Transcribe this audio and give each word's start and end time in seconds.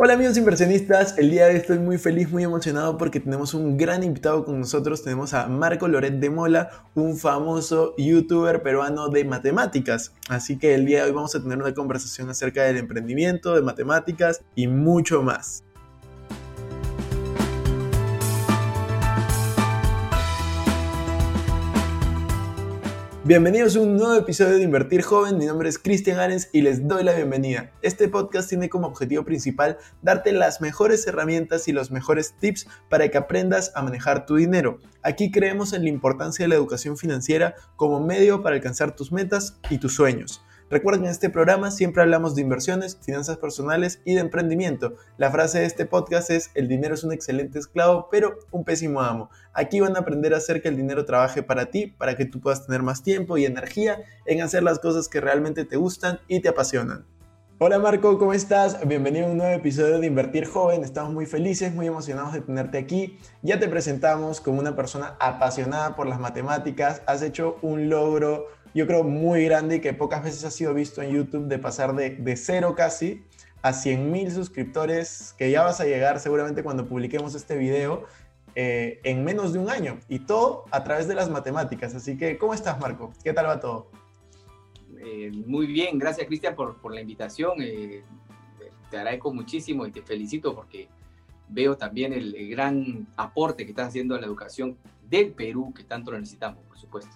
Hola 0.00 0.14
amigos 0.14 0.36
inversionistas, 0.36 1.18
el 1.18 1.28
día 1.28 1.46
de 1.46 1.54
hoy 1.54 1.56
estoy 1.56 1.80
muy 1.80 1.98
feliz, 1.98 2.30
muy 2.30 2.44
emocionado 2.44 2.96
porque 2.96 3.18
tenemos 3.18 3.52
un 3.52 3.76
gran 3.76 4.04
invitado 4.04 4.44
con 4.44 4.60
nosotros. 4.60 5.02
Tenemos 5.02 5.34
a 5.34 5.48
Marco 5.48 5.88
Loret 5.88 6.20
de 6.20 6.30
Mola, 6.30 6.70
un 6.94 7.16
famoso 7.16 7.96
youtuber 7.98 8.62
peruano 8.62 9.08
de 9.08 9.24
matemáticas. 9.24 10.14
Así 10.28 10.56
que 10.56 10.76
el 10.76 10.86
día 10.86 10.98
de 10.98 11.08
hoy 11.08 11.16
vamos 11.16 11.34
a 11.34 11.42
tener 11.42 11.58
una 11.58 11.74
conversación 11.74 12.30
acerca 12.30 12.62
del 12.62 12.76
emprendimiento, 12.76 13.56
de 13.56 13.62
matemáticas 13.62 14.44
y 14.54 14.68
mucho 14.68 15.20
más. 15.24 15.64
Bienvenidos 23.28 23.76
a 23.76 23.80
un 23.80 23.98
nuevo 23.98 24.14
episodio 24.14 24.56
de 24.56 24.62
Invertir 24.62 25.02
Joven, 25.02 25.36
mi 25.36 25.44
nombre 25.44 25.68
es 25.68 25.78
Cristian 25.78 26.18
Arens 26.18 26.48
y 26.50 26.62
les 26.62 26.88
doy 26.88 27.04
la 27.04 27.12
bienvenida. 27.12 27.70
Este 27.82 28.08
podcast 28.08 28.48
tiene 28.48 28.70
como 28.70 28.86
objetivo 28.86 29.22
principal 29.26 29.76
darte 30.00 30.32
las 30.32 30.62
mejores 30.62 31.06
herramientas 31.06 31.68
y 31.68 31.72
los 31.72 31.90
mejores 31.90 32.32
tips 32.40 32.66
para 32.88 33.06
que 33.10 33.18
aprendas 33.18 33.70
a 33.74 33.82
manejar 33.82 34.24
tu 34.24 34.36
dinero. 34.36 34.80
Aquí 35.02 35.30
creemos 35.30 35.74
en 35.74 35.82
la 35.82 35.90
importancia 35.90 36.44
de 36.44 36.48
la 36.48 36.54
educación 36.54 36.96
financiera 36.96 37.54
como 37.76 38.00
medio 38.00 38.42
para 38.42 38.56
alcanzar 38.56 38.96
tus 38.96 39.12
metas 39.12 39.58
y 39.68 39.76
tus 39.76 39.94
sueños. 39.94 40.42
Recuerden, 40.70 41.06
en 41.06 41.10
este 41.10 41.30
programa 41.30 41.70
siempre 41.70 42.02
hablamos 42.02 42.34
de 42.34 42.42
inversiones, 42.42 42.98
finanzas 43.00 43.38
personales 43.38 44.02
y 44.04 44.12
de 44.12 44.20
emprendimiento. 44.20 44.96
La 45.16 45.30
frase 45.30 45.60
de 45.60 45.64
este 45.64 45.86
podcast 45.86 46.28
es, 46.28 46.50
el 46.54 46.68
dinero 46.68 46.94
es 46.94 47.04
un 47.04 47.12
excelente 47.12 47.58
esclavo, 47.58 48.08
pero 48.10 48.36
un 48.50 48.64
pésimo 48.64 49.00
amo. 49.00 49.30
Aquí 49.54 49.80
van 49.80 49.96
a 49.96 50.00
aprender 50.00 50.34
a 50.34 50.36
hacer 50.36 50.60
que 50.60 50.68
el 50.68 50.76
dinero 50.76 51.06
trabaje 51.06 51.42
para 51.42 51.70
ti, 51.70 51.86
para 51.86 52.18
que 52.18 52.26
tú 52.26 52.40
puedas 52.40 52.66
tener 52.66 52.82
más 52.82 53.02
tiempo 53.02 53.38
y 53.38 53.46
energía 53.46 54.02
en 54.26 54.42
hacer 54.42 54.62
las 54.62 54.78
cosas 54.78 55.08
que 55.08 55.22
realmente 55.22 55.64
te 55.64 55.76
gustan 55.76 56.20
y 56.28 56.40
te 56.40 56.50
apasionan. 56.50 57.06
Hola 57.60 57.80
Marco, 57.80 58.18
¿cómo 58.18 58.34
estás? 58.34 58.86
Bienvenido 58.86 59.26
a 59.26 59.30
un 59.30 59.38
nuevo 59.38 59.52
episodio 59.52 59.98
de 59.98 60.06
Invertir 60.06 60.46
Joven. 60.46 60.84
Estamos 60.84 61.12
muy 61.12 61.26
felices, 61.26 61.74
muy 61.74 61.88
emocionados 61.88 62.32
de 62.32 62.40
tenerte 62.40 62.78
aquí. 62.78 63.18
Ya 63.42 63.58
te 63.58 63.66
presentamos 63.66 64.40
como 64.40 64.60
una 64.60 64.76
persona 64.76 65.16
apasionada 65.18 65.96
por 65.96 66.06
las 66.06 66.20
matemáticas. 66.20 67.02
Has 67.06 67.20
hecho 67.20 67.56
un 67.62 67.88
logro 67.88 68.46
yo 68.74 68.86
creo, 68.86 69.04
muy 69.04 69.44
grande 69.44 69.76
y 69.76 69.80
que 69.80 69.92
pocas 69.94 70.22
veces 70.22 70.44
ha 70.44 70.50
sido 70.50 70.74
visto 70.74 71.02
en 71.02 71.10
YouTube 71.10 71.46
de 71.46 71.58
pasar 71.58 71.94
de, 71.94 72.10
de 72.10 72.36
cero 72.36 72.74
casi 72.76 73.24
a 73.62 73.72
100 73.72 74.10
mil 74.10 74.30
suscriptores, 74.30 75.34
que 75.36 75.50
ya 75.50 75.62
vas 75.62 75.80
a 75.80 75.84
llegar 75.84 76.20
seguramente 76.20 76.62
cuando 76.62 76.86
publiquemos 76.86 77.34
este 77.34 77.56
video, 77.56 78.04
eh, 78.54 79.00
en 79.04 79.24
menos 79.24 79.52
de 79.52 79.58
un 79.58 79.70
año. 79.70 79.98
Y 80.08 80.20
todo 80.20 80.64
a 80.70 80.84
través 80.84 81.08
de 81.08 81.14
las 81.14 81.30
matemáticas. 81.30 81.94
Así 81.94 82.16
que, 82.16 82.38
¿cómo 82.38 82.54
estás, 82.54 82.78
Marco? 82.80 83.12
¿Qué 83.22 83.32
tal 83.32 83.46
va 83.46 83.60
todo? 83.60 83.90
Eh, 85.00 85.30
muy 85.46 85.66
bien, 85.66 85.98
gracias, 85.98 86.26
Cristian, 86.26 86.54
por, 86.54 86.80
por, 86.80 86.94
la 86.94 87.00
invitación. 87.00 87.60
Eh, 87.60 88.02
te 88.90 88.96
agradezco 88.96 89.32
muchísimo 89.32 89.86
y 89.86 89.92
te 89.92 90.02
felicito 90.02 90.54
porque 90.54 90.88
veo 91.48 91.76
también 91.76 92.12
el, 92.12 92.34
el 92.34 92.50
gran 92.50 93.06
aporte 93.16 93.64
que 93.64 93.70
estás 93.70 93.88
haciendo 93.88 94.14
a 94.14 94.20
la 94.20 94.26
educación 94.26 94.76
del 95.08 95.32
Perú, 95.32 95.72
que 95.74 95.84
tanto 95.84 96.10
lo 96.10 96.18
necesitamos, 96.18 96.64
por 96.66 96.78
supuesto. 96.78 97.14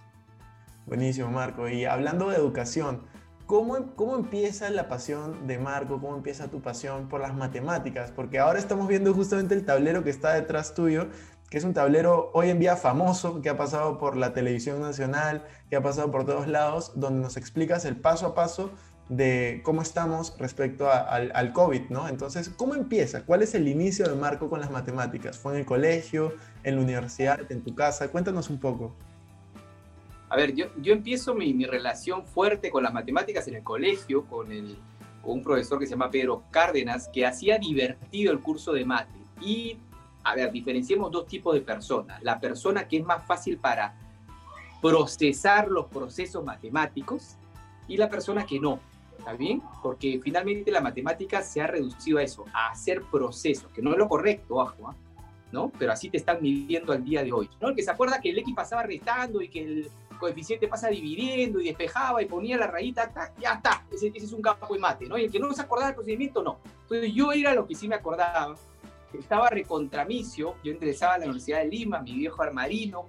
Buenísimo, 0.87 1.31
Marco. 1.31 1.69
Y 1.69 1.85
hablando 1.85 2.31
de 2.31 2.37
educación, 2.37 3.03
¿cómo, 3.47 3.95
¿cómo 3.95 4.17
empieza 4.17 4.69
la 4.71 4.89
pasión 4.89 5.47
de 5.47 5.59
Marco? 5.59 6.01
¿Cómo 6.01 6.17
empieza 6.17 6.49
tu 6.49 6.61
pasión 6.61 7.09
por 7.09 7.21
las 7.21 7.35
matemáticas? 7.35 8.11
Porque 8.11 8.41
ahora 8.41 8.59
estamos 8.59 8.89
viendo 8.89 9.15
justamente 9.15 9.55
el 9.55 9.65
tablero 9.65 10.03
que 10.03 10.11
está 10.11 10.35
detrás 10.35 10.75
tuyo, 10.75 11.07
que 11.51 11.59
es 11.59 11.65
un 11.65 11.73
tablero 11.73 12.31
hoy 12.35 12.51
en 12.51 12.59
día 12.59 12.77
famoso, 12.77 13.41
que 13.43 13.49
ha 13.49 13.57
pasado 13.57 13.99
por 13.99 14.17
la 14.17 14.33
televisión 14.33 14.81
nacional, 14.81 15.45
que 15.71 15.77
ha 15.77 15.83
pasado 15.83 16.11
por 16.11 16.25
todos 16.25 16.49
lados, 16.49 16.93
donde 16.97 17.21
nos 17.21 17.37
explicas 17.37 17.85
el 17.85 17.97
paso 17.97 18.27
a 18.27 18.35
paso 18.35 18.71
de 19.09 19.61
cómo 19.65 19.83
estamos 19.83 20.35
respecto 20.39 20.91
al, 20.91 21.31
al, 21.35 21.53
COVID, 21.53 21.91
¿no? 21.91 22.09
Entonces, 22.09 22.49
¿cómo 22.49 22.75
empieza? 22.75 23.25
¿Cuál 23.25 23.43
es 23.43 23.55
el 23.55 23.69
inicio 23.69 24.09
de 24.09 24.17
Marco 24.17 24.49
con 24.49 24.61
las 24.61 24.71
matemáticas? 24.71 25.39
¿Fue 25.39 25.53
en 25.53 25.61
el 25.61 25.67
colegio, 25.67 26.33
en 26.65 26.77
la 26.77 26.83
universidad, 26.83 27.41
en 27.53 27.63
tu 27.63 27.75
casa? 27.75 28.09
Cuéntanos 28.09 28.49
un 28.49 28.59
poco. 28.59 28.97
A 30.33 30.37
ver, 30.37 30.55
yo, 30.55 30.65
yo 30.81 30.95
empiezo 30.95 31.35
mi, 31.35 31.53
mi, 31.53 31.67
relación 31.67 32.25
fuerte 32.25 32.71
con 32.71 32.83
las 32.83 32.95
matemáticas 32.95 33.47
en 33.49 33.57
el 33.57 33.63
colegio, 33.63 34.25
con, 34.25 34.51
el, 34.51 34.79
con 35.21 35.33
un 35.35 35.43
profesor 35.43 35.79
que 35.79 35.85
se 35.85 35.91
llama 35.91 36.11
Pedro 36.11 36.45
Cárdenas, 36.51 37.11
que 37.13 37.27
hacía 37.27 37.59
divertido 37.59 38.33
el 38.33 38.41
curso 38.41 38.73
de 38.73 38.83
mate. 38.87 39.13
Y, 39.43 39.77
a 40.25 40.35
ver, 40.35 40.51
diferenciemos 40.51 41.11
dos 41.11 41.27
tipos 41.27 41.53
de 41.53 41.61
personas. 41.61 42.23
La 42.23 42.41
persona 42.41 42.89
que 42.89 42.97
es 42.97 43.05
más 43.05 43.27
fácil 43.27 43.59
para 43.59 43.95
procesar 44.81 45.69
los 45.69 45.85
procesos 45.89 46.43
matemáticos 46.43 47.37
y 47.87 47.99
la 47.99 48.09
persona 48.09 48.47
que 48.47 48.59
no. 48.59 48.81
¿Está 49.19 49.35
bien? 49.35 49.61
Porque 49.83 50.19
finalmente 50.25 50.71
la 50.71 50.81
matemática 50.81 51.43
se 51.43 51.61
ha 51.61 51.67
reducido 51.67 52.17
a 52.17 52.23
eso, 52.23 52.47
a 52.55 52.71
hacer 52.71 53.03
procesos, 53.03 53.71
que 53.73 53.83
no 53.83 53.93
es 53.93 53.99
lo 53.99 54.09
correcto, 54.09 54.55
bajo, 54.55 54.93
¿eh? 54.93 54.95
¿no? 55.53 55.71
Pero 55.79 55.93
así 55.93 56.09
te 56.09 56.17
están 56.17 56.39
midiendo 56.41 56.93
al 56.93 57.05
día 57.05 57.23
de 57.23 57.33
hoy, 57.33 57.49
¿no? 57.61 57.69
El 57.69 57.77
que 57.77 57.83
se 57.83 57.91
acuerda 57.91 58.21
que 58.21 58.31
el 58.31 58.39
X 58.39 58.55
pasaba 58.57 58.83
restando 58.83 59.43
y 59.43 59.49
que 59.49 59.63
el 59.63 59.91
coeficiente 60.23 60.69
pasa 60.69 60.89
dividiendo 60.89 61.61
y 61.61 61.65
despejaba 61.65 62.23
y 62.23 62.27
ponía 62.27 62.57
la 62.57 62.69
rayita, 62.69 63.13
ya 63.41 63.55
está, 63.55 63.85
ese, 63.91 64.13
ese, 64.15 64.27
es 64.27 64.33
un 64.33 64.41
campo 64.41 64.73
de 64.73 64.79
mate, 64.79 65.07
¿no? 65.07 65.19
Y 65.19 65.25
el 65.25 65.33
que 65.33 65.41
no 65.41 65.53
se 65.53 65.63
acordaba 65.63 65.89
del 65.89 65.97
procedimiento, 65.97 66.43
no. 66.45 66.61
Entonces 66.83 67.13
yo 67.13 67.33
era 67.33 67.53
lo 67.55 67.67
que 67.67 67.75
sí 67.75 67.89
me 67.89 67.97
acordaba, 67.97 68.55
estaba 69.13 69.51
recontramicio, 69.51 70.55
yo 70.63 70.73
ingresaba 70.73 71.15
a 71.15 71.19
la 71.19 71.25
Universidad 71.25 71.59
de 71.59 71.69
Lima, 71.69 72.01
mi 72.01 72.15
viejo 72.15 72.41
armarino, 72.41 73.07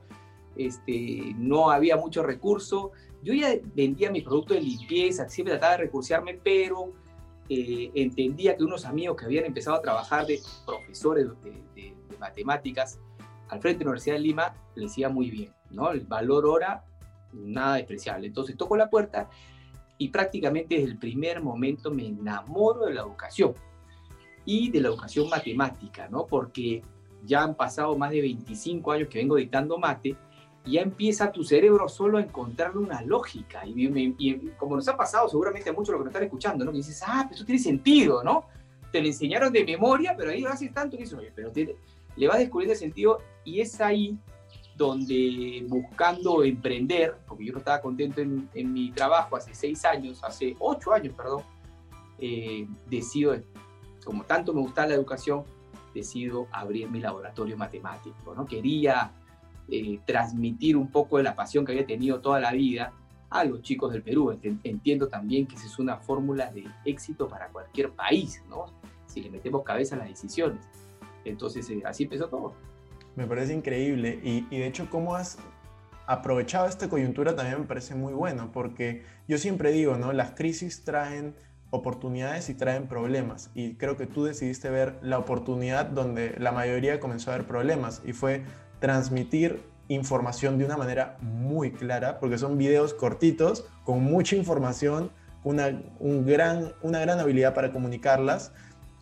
este, 0.56 1.36
no 1.38 1.70
había 1.70 1.98
mucho 1.98 2.24
recurso, 2.24 2.92
yo 3.22 3.34
ya 3.34 3.54
vendía 3.76 4.10
mi 4.10 4.22
producto 4.22 4.56
de 4.56 4.62
limpieza, 4.62 5.30
siempre 5.30 5.54
trataba 5.54 5.74
de 5.74 5.84
recursearme, 5.84 6.40
pero 6.44 6.94
eh, 7.48 7.92
entendía 7.94 8.58
que 8.58 8.64
unos 8.64 8.86
amigos 8.86 9.18
que 9.18 9.26
habían 9.26 9.46
empezado 9.46 9.78
a 9.78 9.82
trabajar 9.82 10.26
de 10.26 10.42
profesores 10.66 11.28
de, 11.44 11.52
de, 11.76 11.96
de 12.10 12.18
matemáticas 12.18 13.00
al 13.50 13.62
frente 13.62 13.80
de 13.80 13.86
la 13.86 13.92
Universidad 13.92 14.16
de 14.16 14.22
Lima 14.22 14.56
les 14.74 14.98
iba 14.98 15.10
muy 15.10 15.30
bien, 15.30 15.54
¿no? 15.70 15.92
El 15.92 16.02
valor 16.02 16.48
hora 16.48 16.84
nada 17.34 17.76
despreciable. 17.76 18.28
Entonces 18.28 18.58
toco 18.58 18.76
la 18.76 18.90
puerta 18.90 19.30
y 19.98 20.10
prácticamente 20.10 20.76
desde 20.76 20.90
el 20.90 20.98
primer 20.98 21.42
momento 21.42 21.92
me 21.92 22.08
enamoro 22.08 22.86
de 22.86 22.94
la 22.94 23.02
educación 23.02 23.54
y 24.46 24.70
de 24.70 24.82
la 24.82 24.90
educación 24.90 25.30
matemática, 25.30 26.08
¿no? 26.10 26.26
Porque 26.26 26.82
ya 27.24 27.44
han 27.44 27.56
pasado 27.56 27.98
más 27.98 28.12
de 28.12 28.22
25 28.22 28.92
años 28.92 29.08
que 29.10 29.20
vengo 29.20 29.36
dictando 29.36 29.78
mate 29.78 30.18
y 30.66 30.74
ya 30.74 30.82
empieza 30.82 31.32
tu 31.32 31.44
cerebro 31.44 31.88
solo 31.88 32.18
a 32.18 32.22
encontrarle 32.22 32.80
una 32.80 33.02
lógica. 33.02 33.66
Y, 33.66 34.14
y, 34.18 34.50
como 34.58 34.76
nos 34.76 34.88
ha 34.88 34.98
pasado 34.98 35.30
seguramente 35.30 35.70
a 35.70 35.74
muchos 35.74 35.94
los 35.94 36.00
que 36.00 36.06
nos 36.06 36.12
están 36.12 36.24
escuchando, 36.24 36.66
¿no? 36.66 36.72
Que 36.72 36.78
dices, 36.78 37.02
ah, 37.06 37.26
pues 37.28 37.38
eso 37.38 37.46
tiene 37.46 37.60
sentido, 37.60 38.24
¿no? 38.24 38.46
Te 38.92 39.02
lo 39.02 39.08
enseñaron 39.08 39.52
de 39.52 39.64
memoria, 39.64 40.16
pero 40.18 40.32
ahí 40.32 40.42
lo 40.42 40.50
haces 40.50 40.74
tanto 40.74 40.98
que 40.98 41.04
dices, 41.04 41.18
oye, 41.18 41.32
pero 41.36 41.52
te, 41.52 41.78
le 42.16 42.28
vas 42.28 42.40
descubriendo 42.40 42.74
el 42.74 42.80
sentido 42.80 43.20
y 43.44 43.60
es 43.60 43.80
ahí 43.82 44.18
donde 44.76 45.66
buscando 45.68 46.44
emprender, 46.44 47.18
porque 47.28 47.46
yo 47.46 47.54
no 47.54 47.60
estaba 47.60 47.82
contento 47.82 48.22
en, 48.22 48.74
mi 48.74 48.92
trabajo 48.92 49.36
hace 49.36 49.54
seis 49.54 49.86
años, 49.86 50.24
hace 50.24 50.56
ocho 50.60 50.94
años, 50.94 51.14
perdón, 51.16 51.44
eh, 52.20 52.68
decido, 52.90 53.36
como 54.04 54.24
tanto 54.24 54.54
me 54.54 54.62
gusta 54.62 54.88
la 54.88 54.96
educación, 54.96 55.44
decido 55.94 56.48
abrir 56.52 56.90
mi 56.90 57.00
laboratorio 57.00 57.58
matemático. 57.58 58.34
¿no? 58.36 58.46
Quería 58.46 59.12
eh, 59.70 60.00
transmitir 60.06 60.76
un 60.76 60.90
poco 60.90 61.18
de 61.18 61.24
la 61.24 61.36
pasión 61.36 61.66
que 61.66 61.72
había 61.74 61.86
tenido 61.86 62.20
toda 62.20 62.40
la 62.40 62.52
vida 62.52 62.94
a 63.30 63.44
los 63.44 63.62
chicos 63.62 63.92
del 63.92 64.02
Perú. 64.02 64.38
Entiendo 64.64 65.08
también 65.08 65.46
que 65.48 65.56
esa 65.56 65.66
es 65.66 65.80
una 65.80 65.98
fórmula 65.98 66.52
de 66.52 66.66
éxito 66.86 67.28
para 67.28 67.50
cualquier 67.50 67.92
país, 67.92 68.42
¿no? 68.50 68.66
si 69.06 69.22
le 69.22 69.30
metemos 69.30 69.64
cabeza 69.64 69.96
a 69.96 70.00
las 70.00 70.08
decisiones. 70.08 70.66
Entonces, 71.24 71.70
eh, 71.70 71.82
así 71.86 72.04
empezó 72.04 72.28
todo. 72.28 72.54
Me 73.16 73.28
parece 73.28 73.54
increíble 73.54 74.20
y, 74.24 74.48
y, 74.50 74.60
de 74.60 74.68
hecho 74.68 74.90
cómo 74.90 75.16
has 75.16 75.38
aprovechado 76.08 76.68
esta 76.68 76.90
coyuntura 76.90 77.36
también 77.36 77.60
me 77.60 77.66
parece 77.66 77.96
muy 77.96 78.14
bueno 78.14 78.52
porque 78.52 79.04
yo 79.28 79.38
siempre 79.38 79.72
digo, 79.72 79.96
¿no? 79.96 80.12
Las 80.12 80.32
crisis 80.32 80.84
traen 80.84 81.36
oportunidades 81.74 82.50
y 82.50 82.54
traen 82.54 82.88
problemas 82.88 83.50
y 83.56 83.76
creo 83.76 83.98
que 83.98 84.06
tú 84.06 84.26
decidiste 84.26 84.70
ver 84.70 85.00
la 85.02 85.18
oportunidad 85.18 85.88
donde 85.88 86.36
la 86.38 86.52
mayoría 86.52 87.00
comenzó 87.00 87.32
a 87.32 87.38
ver 87.38 87.48
problemas 87.48 88.02
y 88.06 88.14
fue 88.14 88.44
transmitir 88.80 89.64
información 89.88 90.60
de 90.60 90.66
una 90.66 90.78
manera 90.78 91.18
muy 91.22 91.72
clara 91.72 92.20
porque 92.20 92.38
son 92.38 92.58
videos 92.60 92.94
cortitos 92.94 93.66
con 93.84 94.04
mucha 94.04 94.36
información, 94.36 95.12
una, 95.44 95.82
un 96.00 96.26
gran, 96.28 96.74
una 96.84 97.00
gran 97.00 97.20
habilidad 97.20 97.56
para 97.56 97.72
comunicarlas 97.72 98.52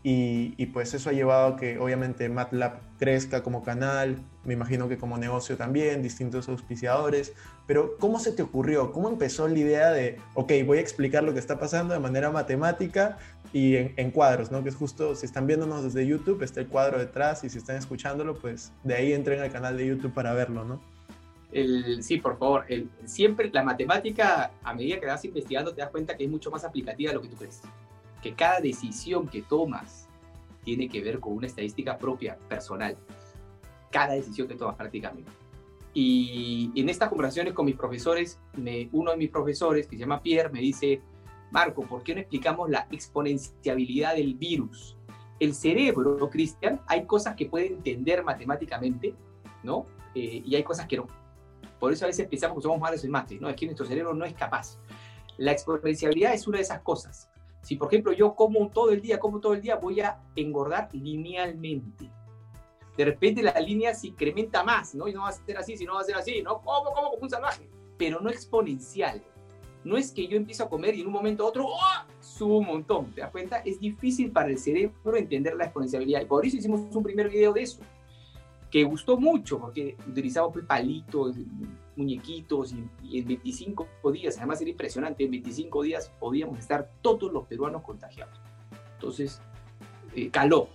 y, 0.03 0.55
y, 0.57 0.67
pues 0.67 0.95
eso 0.95 1.11
ha 1.11 1.13
llevado 1.13 1.53
a 1.53 1.57
que 1.57 1.77
obviamente 1.77 2.27
MATLAB 2.27 2.79
crezca 2.97 3.43
como 3.43 3.63
canal, 3.63 4.17
me 4.43 4.53
imagino 4.53 4.89
que 4.89 4.97
como 4.97 5.17
negocio 5.19 5.57
también, 5.57 6.01
distintos 6.01 6.49
auspiciadores, 6.49 7.33
pero 7.67 7.97
¿cómo 7.99 8.19
se 8.19 8.31
te 8.31 8.41
ocurrió? 8.41 8.91
¿Cómo 8.93 9.09
empezó 9.09 9.47
la 9.47 9.59
idea 9.59 9.91
de, 9.91 10.17
ok, 10.33 10.53
voy 10.65 10.79
a 10.79 10.81
explicar 10.81 11.23
lo 11.23 11.33
que 11.33 11.39
está 11.39 11.59
pasando 11.59 11.93
de 11.93 11.99
manera 11.99 12.31
matemática 12.31 13.19
y 13.53 13.75
en, 13.75 13.93
en 13.97 14.09
cuadros, 14.09 14.51
¿no? 14.51 14.63
Que 14.63 14.69
es 14.69 14.75
justo, 14.75 15.13
si 15.13 15.27
están 15.27 15.45
viéndonos 15.45 15.83
desde 15.83 16.07
YouTube, 16.07 16.41
está 16.41 16.61
el 16.61 16.67
cuadro 16.67 16.97
detrás 16.97 17.43
y 17.43 17.49
si 17.51 17.59
están 17.59 17.75
escuchándolo, 17.75 18.33
pues 18.33 18.73
de 18.83 18.95
ahí 18.95 19.13
entren 19.13 19.39
al 19.39 19.51
canal 19.51 19.77
de 19.77 19.85
YouTube 19.85 20.13
para 20.13 20.33
verlo, 20.33 20.65
¿no? 20.65 20.81
Sí, 22.01 22.17
por 22.17 22.39
favor. 22.39 22.65
Siempre 23.05 23.51
la 23.51 23.61
matemática, 23.61 24.51
a 24.63 24.73
medida 24.73 24.99
que 24.99 25.05
vas 25.05 25.23
investigando, 25.25 25.75
te 25.75 25.81
das 25.81 25.91
cuenta 25.91 26.17
que 26.17 26.23
es 26.23 26.29
mucho 26.29 26.49
más 26.49 26.63
aplicativa 26.63 27.09
de 27.09 27.15
lo 27.15 27.21
que 27.21 27.27
tú 27.27 27.35
crees 27.35 27.61
que 28.21 28.33
cada 28.33 28.59
decisión 28.59 29.27
que 29.27 29.41
tomas 29.41 30.07
tiene 30.63 30.87
que 30.87 31.01
ver 31.01 31.19
con 31.19 31.33
una 31.33 31.47
estadística 31.47 31.97
propia, 31.97 32.37
personal. 32.47 32.95
Cada 33.89 34.13
decisión 34.13 34.47
que 34.47 34.55
tomas 34.55 34.75
prácticamente. 34.75 35.31
Y 35.93 36.71
en 36.75 36.87
estas 36.87 37.09
conversaciones 37.09 37.53
con 37.53 37.65
mis 37.65 37.75
profesores, 37.75 38.39
me, 38.55 38.87
uno 38.93 39.11
de 39.11 39.17
mis 39.17 39.29
profesores, 39.29 39.87
que 39.87 39.97
se 39.97 40.01
llama 40.01 40.21
Pierre, 40.21 40.49
me 40.49 40.61
dice, 40.61 41.01
Marco, 41.51 41.81
¿por 41.83 42.01
qué 42.03 42.13
no 42.13 42.21
explicamos 42.21 42.69
la 42.69 42.87
exponenciabilidad 42.91 44.15
del 44.15 44.35
virus? 44.35 44.95
El 45.39 45.53
cerebro, 45.53 46.29
Cristian, 46.29 46.79
hay 46.87 47.05
cosas 47.05 47.35
que 47.35 47.47
puede 47.47 47.67
entender 47.67 48.23
matemáticamente, 48.23 49.15
¿no? 49.63 49.85
Eh, 50.15 50.43
y 50.45 50.55
hay 50.55 50.63
cosas 50.63 50.87
que 50.87 50.97
no. 50.97 51.07
Por 51.79 51.91
eso 51.91 52.05
a 52.05 52.07
veces 52.07 52.27
pensamos 52.27 52.57
que 52.57 52.61
somos 52.61 52.79
malos 52.79 53.03
en 53.03 53.11
mate, 53.11 53.37
¿no? 53.39 53.49
Es 53.49 53.55
que 53.55 53.65
nuestro 53.65 53.85
cerebro 53.85 54.13
no 54.13 54.23
es 54.23 54.33
capaz. 54.33 54.77
La 55.37 55.51
exponenciabilidad 55.51 56.33
es 56.33 56.47
una 56.47 56.57
de 56.57 56.63
esas 56.63 56.81
cosas. 56.81 57.30
Si, 57.61 57.75
por 57.75 57.87
ejemplo, 57.87 58.11
yo 58.11 58.35
como 58.35 58.69
todo 58.69 58.91
el 58.91 59.01
día, 59.01 59.19
como 59.19 59.39
todo 59.39 59.53
el 59.53 59.61
día, 59.61 59.75
voy 59.75 60.01
a 60.01 60.19
engordar 60.35 60.89
linealmente 60.93 62.11
de 62.97 63.05
repente 63.05 63.41
la 63.41 63.59
línea 63.59 63.93
se 63.93 64.07
incrementa 64.07 64.63
más, 64.63 64.93
¿no? 64.95 65.07
Y 65.07 65.13
no 65.13 65.21
va 65.21 65.29
a 65.29 65.31
ser 65.31 65.57
así, 65.57 65.77
sino 65.77 65.95
va 65.95 66.01
a 66.01 66.03
ser 66.03 66.15
así, 66.15 66.41
¿no? 66.41 66.61
Como, 66.61 66.83
como, 66.83 67.11
como 67.11 67.23
un 67.23 67.29
salvaje, 67.29 67.69
pero 67.97 68.19
no 68.19 68.29
exponencial. 68.29 69.21
No 69.83 69.97
es 69.97 70.11
que 70.11 70.27
yo 70.27 70.37
empiezo 70.37 70.63
a 70.63 70.69
comer 70.69 70.93
y 70.93 71.01
en 71.01 71.07
un 71.07 71.13
momento 71.13 71.43
a 71.43 71.47
otro 71.47 71.65
¡oh! 71.65 71.79
subo 72.19 72.59
un 72.59 72.67
montón, 72.67 73.11
¿te 73.13 73.21
das 73.21 73.31
cuenta? 73.31 73.57
Es 73.65 73.79
difícil 73.79 74.31
para 74.31 74.49
el 74.49 74.59
cerebro 74.59 75.17
entender 75.17 75.55
la 75.55 75.65
exponencialidad 75.65 76.21
y 76.21 76.25
por 76.25 76.45
eso 76.45 76.57
hicimos 76.57 76.81
un 76.95 77.03
primer 77.03 77.29
video 77.29 77.51
de 77.53 77.63
eso, 77.63 77.81
que 78.71 78.85
gustó 78.85 79.17
mucho 79.17 79.59
porque 79.59 79.97
utilizamos 80.07 80.53
pues, 80.53 80.65
palitos, 80.65 81.35
muñequitos 81.95 82.73
y, 83.03 83.19
en 83.19 83.27
25 83.27 83.87
días, 84.13 84.37
además 84.37 84.61
era 84.61 84.71
impresionante, 84.71 85.25
en 85.25 85.31
25 85.31 85.83
días 85.83 86.11
podíamos 86.19 86.57
estar 86.57 86.89
todos 87.01 87.31
los 87.31 87.45
peruanos 87.45 87.81
contagiados. 87.83 88.39
Entonces, 88.93 89.41
eh, 90.15 90.29
caló, 90.31 90.69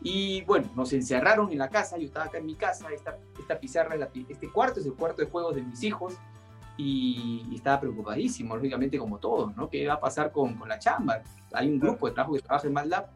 y 0.00 0.42
bueno, 0.42 0.70
nos 0.76 0.92
encerraron 0.92 1.50
en 1.50 1.58
la 1.58 1.68
casa, 1.68 1.98
yo 1.98 2.04
estaba 2.04 2.26
acá 2.26 2.38
en 2.38 2.46
mi 2.46 2.54
casa, 2.54 2.88
esta, 2.92 3.18
esta 3.38 3.58
pizarra, 3.58 3.96
este 4.28 4.50
cuarto 4.50 4.78
es 4.78 4.86
el 4.86 4.94
cuarto 4.94 5.22
de 5.22 5.28
juegos 5.28 5.56
de 5.56 5.62
mis 5.62 5.82
hijos, 5.82 6.14
y, 6.76 7.52
estaba 7.54 7.80
preocupadísimo, 7.80 8.54
lógicamente 8.54 8.98
como 8.98 9.18
todos, 9.18 9.56
¿no? 9.56 9.68
¿Qué 9.68 9.86
va 9.86 9.94
a 9.94 10.00
pasar 10.00 10.30
con, 10.30 10.54
con 10.54 10.68
la 10.68 10.78
chamba? 10.78 11.22
Hay 11.52 11.68
un 11.68 11.78
grupo 11.78 12.06
de 12.06 12.14
trabajo 12.14 12.34
que 12.34 12.42
trabaja 12.42 12.66
en 12.66 12.74
MATLAB, 12.74 13.06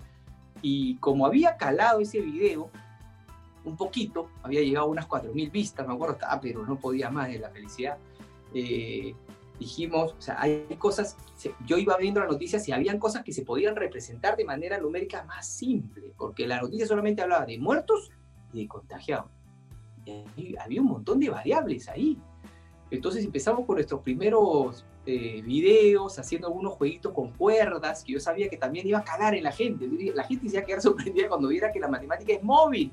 y 0.63 0.97
como 0.97 1.27
había 1.27 1.57
calado 1.57 2.01
ese 2.01 2.21
video, 2.21 2.71
un 3.69 3.77
poquito, 3.77 4.29
había 4.43 4.61
llegado 4.61 4.87
a 4.87 4.91
unas 4.91 5.09
4.000 5.09 5.51
vistas, 5.51 5.87
me 5.87 5.95
acuerdo, 5.95 6.15
estaba, 6.15 6.41
pero 6.41 6.65
no 6.67 6.79
podía 6.79 7.11
más 7.11 7.29
de 7.29 7.39
la 7.39 7.51
felicidad. 7.51 7.99
Eh, 8.55 9.15
dijimos, 9.59 10.15
o 10.17 10.21
sea, 10.21 10.41
hay 10.41 10.65
cosas, 10.79 11.17
yo 11.67 11.79
iba 11.79 11.97
viendo 11.97 12.21
las 12.21 12.31
noticias 12.31 12.67
y 12.69 12.73
habían 12.73 12.99
cosas 12.99 13.25
que 13.25 13.33
se 13.33 13.43
podían 13.43 13.77
representar 13.77 14.37
de 14.37 14.45
manera 14.45 14.79
numérica 14.79 15.25
más 15.25 15.47
simple, 15.47 16.13
porque 16.17 16.47
la 16.47 16.61
noticia 16.61 16.87
solamente 16.87 17.23
hablaba 17.23 17.45
de 17.45 17.59
muertos 17.59 18.11
y 18.53 18.63
de 18.63 18.69
contagiados. 18.69 19.31
Y 20.37 20.57
había 20.57 20.81
un 20.81 20.89
montón 20.89 21.21
de 21.21 21.29
variables 21.29 21.89
ahí. 21.89 22.19
Entonces 22.91 23.25
empezamos 23.25 23.67
con 23.67 23.75
nuestros 23.75 24.01
primeros 24.01 24.87
eh, 25.05 25.43
videos, 25.43 26.19
haciendo 26.19 26.49
algunos 26.49 26.75
jueguitos 26.75 27.13
con 27.13 27.33
cuerdas, 27.33 28.05
que 28.05 28.13
yo 28.13 28.21
sabía 28.21 28.49
que 28.49 28.57
también 28.57 28.87
iba 28.87 28.99
a 28.99 29.05
calar 29.05 29.35
en 29.35 29.45
la 29.45 29.53
gente. 29.53 29.87
La 30.15 30.25
gente 30.25 30.49
se 30.49 30.57
iba 30.57 30.63
a 30.63 30.67
quedar 30.67 30.81
sorprendida 30.83 31.29
cuando 31.29 31.49
viera 31.49 31.73
que 31.73 31.81
la 31.81 31.89
matemática 31.89 32.33
es 32.33 32.43
móvil, 32.43 32.93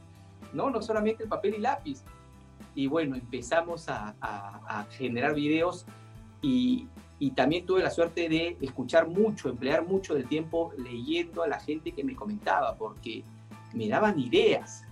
¿no? 0.55 0.69
No 0.69 0.81
solamente 0.81 1.23
el 1.23 1.29
papel 1.29 1.55
y 1.55 1.59
lápiz. 1.59 2.03
Y 2.73 2.87
bueno, 2.87 3.15
empezamos 3.15 3.87
a, 3.89 4.15
a, 4.19 4.79
a 4.81 4.83
generar 4.85 5.33
videos 5.33 5.85
y, 6.45 6.87
también 7.35 7.65
tuve 7.65 7.81
la 7.81 7.89
suerte 7.89 8.29
de 8.29 8.57
escuchar 8.61 9.07
mucho, 9.07 9.49
emplear 9.49 9.85
mucho 9.85 10.13
del 10.13 10.27
tiempo 10.27 10.71
leyendo 10.77 11.43
a 11.43 11.47
la 11.47 11.59
gente 11.59 11.91
que 11.91 12.03
me 12.03 12.15
comentaba, 12.15 12.75
porque 12.75 13.23
me 13.73 13.87
daban 13.87 14.19
ideas. 14.19 14.83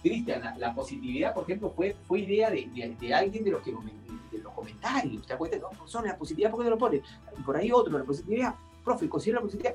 Cristian, 0.00 0.42
la, 0.58 0.74
positividad, 0.74 1.34
por 1.34 1.44
ejemplo, 1.44 1.70
fue, 1.70 1.96
fue 2.06 2.20
idea 2.20 2.50
de, 2.50 2.96
de, 3.00 3.14
alguien 3.14 3.44
de 3.44 3.50
los, 3.50 3.62
que, 3.62 3.72
de 3.72 4.38
los 4.38 4.52
comentarios. 4.52 5.26
¿Te 5.26 5.34
acuerdas? 5.34 5.60
No, 5.60 5.86
son 5.86 6.06
la 6.06 6.16
positividad, 6.16 6.50
¿por 6.50 6.60
qué 6.60 6.64
no 6.64 6.70
lo 6.70 6.78
pones? 6.78 7.02
Por 7.44 7.56
ahí 7.56 7.70
otro, 7.72 7.98
la 7.98 8.04
positividad. 8.04 8.54
Profe, 8.84 9.08
considera 9.08 9.40
la 9.40 9.42
positividad. 9.42 9.74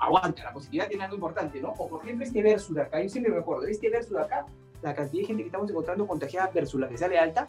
Aguanta, 0.00 0.44
la 0.44 0.52
positividad 0.52 0.88
tiene 0.88 1.04
algo 1.04 1.16
importante, 1.16 1.60
¿no? 1.60 1.70
O 1.70 1.88
por 1.88 2.04
ejemplo, 2.04 2.24
este 2.24 2.42
verso 2.42 2.72
de 2.72 2.82
acá, 2.82 3.02
yo 3.02 3.08
siempre 3.08 3.32
me 3.32 3.38
acuerdo, 3.38 3.66
este 3.66 3.90
verso 3.90 4.14
de 4.14 4.22
acá, 4.22 4.46
la 4.82 4.94
cantidad 4.94 5.22
de 5.22 5.26
gente 5.26 5.42
que 5.42 5.48
estamos 5.48 5.70
encontrando 5.70 6.06
contagiada 6.06 6.50
versus 6.52 6.80
la 6.80 6.88
que 6.88 6.98
sale 6.98 7.18
alta, 7.18 7.46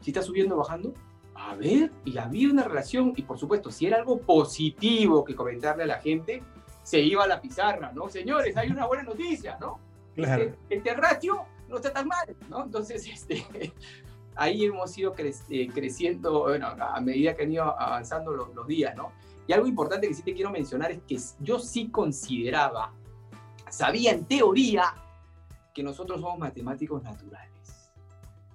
si 0.00 0.10
está 0.10 0.22
subiendo 0.22 0.54
o 0.54 0.58
bajando, 0.58 0.92
a 1.34 1.54
ver, 1.54 1.90
y 2.04 2.18
había 2.18 2.50
una 2.50 2.64
relación, 2.64 3.12
y 3.16 3.22
por 3.22 3.38
supuesto, 3.38 3.70
si 3.70 3.86
era 3.86 3.96
algo 3.96 4.20
positivo 4.20 5.24
que 5.24 5.34
comentarle 5.34 5.84
a 5.84 5.86
la 5.86 6.00
gente, 6.00 6.42
se 6.82 7.00
iba 7.00 7.24
a 7.24 7.26
la 7.26 7.40
pizarra, 7.40 7.92
¿no? 7.92 8.08
Señores, 8.08 8.56
hay 8.56 8.70
una 8.70 8.86
buena 8.86 9.04
noticia, 9.04 9.56
¿no? 9.60 9.80
Claro. 10.14 10.42
Este, 10.42 10.76
este 10.76 10.94
ratio 10.94 11.44
no 11.68 11.76
está 11.76 11.92
tan 11.92 12.06
mal, 12.06 12.36
¿no? 12.48 12.64
Entonces, 12.64 13.06
este, 13.12 13.72
ahí 14.36 14.64
hemos 14.64 14.96
ido 14.98 15.14
eh, 15.16 15.68
creciendo, 15.72 16.42
bueno, 16.42 16.68
a 16.68 17.00
medida 17.00 17.34
que 17.34 17.44
han 17.44 17.52
ido 17.52 17.64
avanzando 17.80 18.32
los, 18.32 18.54
los 18.54 18.66
días, 18.66 18.94
¿no? 18.96 19.12
Y 19.46 19.52
algo 19.52 19.66
importante 19.66 20.06
que 20.08 20.14
sí 20.14 20.22
te 20.22 20.34
quiero 20.34 20.50
mencionar 20.50 20.92
es 20.92 21.00
que 21.06 21.18
yo 21.40 21.58
sí 21.58 21.88
consideraba, 21.88 22.92
sabía 23.68 24.12
en 24.12 24.24
teoría, 24.24 24.94
que 25.72 25.82
nosotros 25.82 26.20
somos 26.20 26.38
matemáticos 26.38 27.02
naturales. 27.02 27.90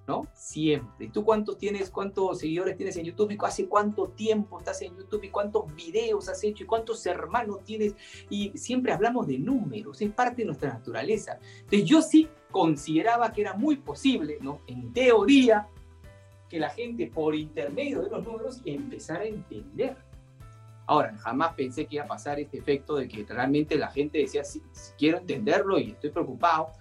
¿no? 0.08 0.26
Siempre. 0.34 1.10
¿Tú 1.10 1.26
cuántos 1.26 1.58
tienes, 1.58 1.90
cuántos 1.90 2.40
seguidores 2.40 2.78
tienes 2.78 2.96
en 2.96 3.04
YouTube 3.04 3.32
y 3.32 3.38
hace 3.44 3.68
cuánto 3.68 4.08
tiempo 4.08 4.58
estás 4.58 4.82
en 4.82 4.96
YouTube 4.96 5.26
y 5.26 5.30
cuántos 5.30 5.76
videos 5.76 6.30
has 6.30 6.42
hecho 6.46 6.64
y 6.64 6.68
cuántos 6.68 7.06
hermanos 7.06 7.64
tienes? 7.66 7.94
Y 8.30 8.58
siempre 8.58 8.94
hablamos 8.94 9.28
de 9.28 9.38
números, 9.38 10.02
es 10.02 10.10
parte 10.12 10.44
de 10.44 10.46
nuestra 10.46 10.70
naturaleza. 10.70 11.40
Entonces 11.58 11.84
yo 11.84 12.02
sí 12.02 12.30
consideraba 12.52 13.34
que 13.34 13.42
era 13.42 13.54
muy 13.54 13.76
posible, 13.76 14.38
¿no? 14.40 14.62
En 14.68 14.94
teoría, 14.94 15.68
que 16.50 16.60
la 16.60 16.70
gente 16.70 17.08
por 17.08 17.36
intermedio 17.36 18.02
de 18.02 18.10
los 18.10 18.26
números 18.26 18.62
empezara 18.66 19.22
a 19.22 19.28
entender. 19.28 19.98
Ahora, 20.86 21.18
jamás 21.18 21.54
pensé 21.56 21.86
que 21.86 21.96
iba 21.96 22.06
a 22.06 22.08
pasar 22.08 22.40
este 22.40 22.58
efecto 22.58 22.96
de 22.96 23.10
que 23.10 23.26
realmente 23.26 23.76
la 23.76 23.90
gente 23.90 24.20
decía, 24.20 24.46
sí, 24.46 24.62
quiero 24.98 25.18
entenderlo 25.18 25.78
y 25.78 25.92
estoy 25.92 26.12
preocupado, 26.12 26.72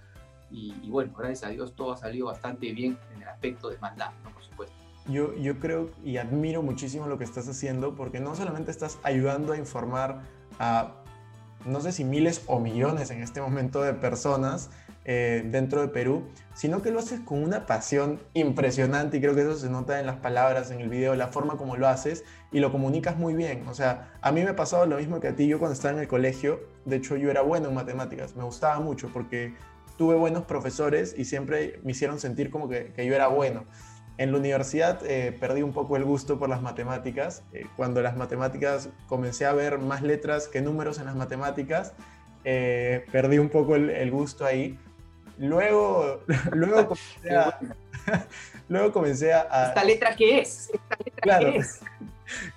y, 0.49 0.89
bueno, 0.89 1.13
gracias 1.17 1.43
a 1.43 1.49
Dios 1.49 1.75
todo 1.75 1.91
ha 1.91 1.97
salido 1.97 2.27
bastante 2.27 2.71
bien 2.73 2.97
en 3.15 3.21
el 3.21 3.27
aspecto 3.27 3.69
de 3.69 3.77
maldad, 3.79 4.11
¿no? 4.23 4.31
por 4.31 4.43
supuesto. 4.43 4.75
Yo, 5.07 5.35
yo 5.35 5.59
creo 5.59 5.89
y 6.03 6.17
admiro 6.17 6.61
muchísimo 6.61 7.07
lo 7.07 7.17
que 7.17 7.23
estás 7.23 7.47
haciendo 7.47 7.95
porque 7.95 8.19
no 8.19 8.35
solamente 8.35 8.71
estás 8.71 8.99
ayudando 9.03 9.53
a 9.53 9.57
informar 9.57 10.21
a, 10.59 10.95
no 11.65 11.79
sé 11.81 11.91
si 11.91 12.03
miles 12.03 12.43
o 12.47 12.59
millones 12.59 13.09
en 13.11 13.21
este 13.21 13.41
momento 13.41 13.81
de 13.81 13.93
personas 13.93 14.69
eh, 15.09 15.41
dentro 15.45 15.79
de 15.79 15.87
Perú, 15.87 16.23
sino 16.53 16.81
que 16.81 16.91
lo 16.91 16.99
haces 16.99 17.21
con 17.21 17.41
una 17.41 17.65
pasión 17.65 18.19
impresionante 18.33 19.15
y 19.15 19.21
creo 19.21 19.33
que 19.35 19.41
eso 19.41 19.55
se 19.55 19.69
nota 19.69 20.01
en 20.01 20.05
las 20.05 20.17
palabras, 20.17 20.69
en 20.69 20.81
el 20.81 20.89
video, 20.89 21.15
la 21.15 21.27
forma 21.27 21.55
como 21.55 21.77
lo 21.77 21.87
haces 21.87 22.25
y 22.51 22.59
lo 22.59 22.73
comunicas 22.73 23.17
muy 23.17 23.33
bien. 23.33 23.65
O 23.69 23.73
sea, 23.73 24.11
a 24.21 24.33
mí 24.33 24.43
me 24.43 24.49
ha 24.49 24.55
pasado 24.57 24.85
lo 24.85 24.97
mismo 24.97 25.21
que 25.21 25.29
a 25.29 25.35
ti, 25.35 25.47
yo 25.47 25.59
cuando 25.59 25.75
estaba 25.75 25.93
en 25.93 26.01
el 26.01 26.09
colegio, 26.09 26.59
de 26.83 26.97
hecho 26.97 27.15
yo 27.15 27.31
era 27.31 27.41
bueno 27.41 27.69
en 27.69 27.75
matemáticas, 27.75 28.35
me 28.35 28.43
gustaba 28.43 28.81
mucho 28.81 29.09
porque 29.13 29.53
tuve 29.97 30.15
buenos 30.15 30.45
profesores 30.45 31.15
y 31.17 31.25
siempre 31.25 31.79
me 31.83 31.91
hicieron 31.91 32.19
sentir 32.19 32.49
como 32.49 32.69
que, 32.69 32.93
yo 32.95 33.15
era 33.15 33.27
bueno. 33.27 33.65
En 34.17 34.31
la 34.31 34.39
universidad 34.39 34.99
eh, 35.05 35.35
perdí 35.39 35.61
un 35.61 35.73
poco 35.73 35.95
el 35.95 36.03
gusto 36.03 36.39
por 36.39 36.49
las 36.49 36.61
matemáticas. 36.61 37.43
Eh, 37.53 37.65
cuando 37.75 38.01
las 38.01 38.15
matemáticas 38.15 38.89
comencé 39.07 39.45
a 39.45 39.53
ver 39.53 39.77
más 39.77 40.01
letras 40.01 40.47
que 40.47 40.61
números 40.61 40.97
en 40.99 41.05
las 41.05 41.15
matemáticas, 41.15 41.93
eh, 42.43 43.05
perdí 43.11 43.37
un 43.37 43.49
poco 43.49 43.75
el, 43.75 44.11
gusto 44.11 44.45
ahí. 44.45 44.79
Luego, 45.37 46.21
luego 46.51 46.87
comencé 46.87 47.35
a... 47.35 47.59
luego 48.69 48.91
comencé 48.91 49.33
a, 49.33 49.67
¿Esta 49.67 49.83
letra 49.83 50.15
qué 50.15 50.39
es? 50.39 50.69
¿Esta 50.73 50.95
letra 51.03 51.21
claro, 51.21 51.51
qué 51.51 51.57
es? 51.59 51.79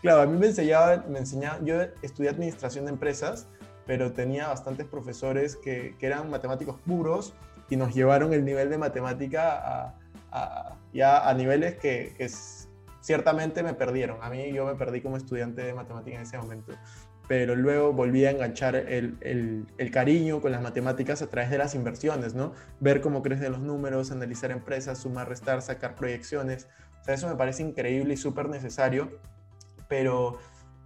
Claro, 0.00 0.22
a 0.22 0.26
mí 0.26 0.38
me 0.38 0.46
enseñaba, 0.46 1.04
me 1.08 1.18
enseñaba, 1.18 1.58
yo 1.62 1.76
estudié 2.02 2.30
administración 2.30 2.86
de 2.86 2.92
empresas 2.92 3.46
pero 3.90 4.12
tenía 4.12 4.46
bastantes 4.46 4.86
profesores 4.86 5.56
que, 5.56 5.96
que 5.98 6.06
eran 6.06 6.30
matemáticos 6.30 6.80
puros 6.86 7.34
y 7.68 7.74
nos 7.74 7.92
llevaron 7.92 8.32
el 8.32 8.44
nivel 8.44 8.70
de 8.70 8.78
matemática 8.78 9.96
a, 10.30 10.76
ya 10.92 11.28
a 11.28 11.34
niveles 11.34 11.74
que, 11.74 12.14
ciertamente 13.00 13.64
me 13.64 13.74
perdieron. 13.74 14.22
A 14.22 14.30
mí 14.30 14.52
yo 14.52 14.64
me 14.64 14.76
perdí 14.76 15.00
como 15.00 15.16
estudiante 15.16 15.62
de 15.62 15.74
matemática 15.74 16.14
en 16.14 16.22
ese 16.22 16.38
momento, 16.38 16.72
pero 17.26 17.56
luego 17.56 17.92
volví 17.92 18.24
a 18.26 18.30
enganchar 18.30 18.76
el, 18.76 19.18
el, 19.22 19.66
el, 19.76 19.90
cariño 19.90 20.40
con 20.40 20.52
las 20.52 20.62
matemáticas 20.62 21.20
a 21.20 21.26
través 21.26 21.50
de 21.50 21.58
las 21.58 21.74
inversiones, 21.74 22.32
¿no? 22.32 22.52
Ver 22.78 23.00
cómo 23.00 23.24
crecen 23.24 23.50
los 23.50 23.60
números, 23.60 24.12
analizar 24.12 24.52
empresas, 24.52 24.98
sumar, 24.98 25.28
restar, 25.28 25.62
sacar 25.62 25.96
proyecciones. 25.96 26.68
O 27.00 27.04
sea, 27.04 27.14
eso 27.14 27.28
me 27.28 27.34
parece 27.34 27.64
increíble 27.64 28.14
y 28.14 28.16
súper 28.16 28.48
necesario, 28.48 29.18
pero 29.88 30.38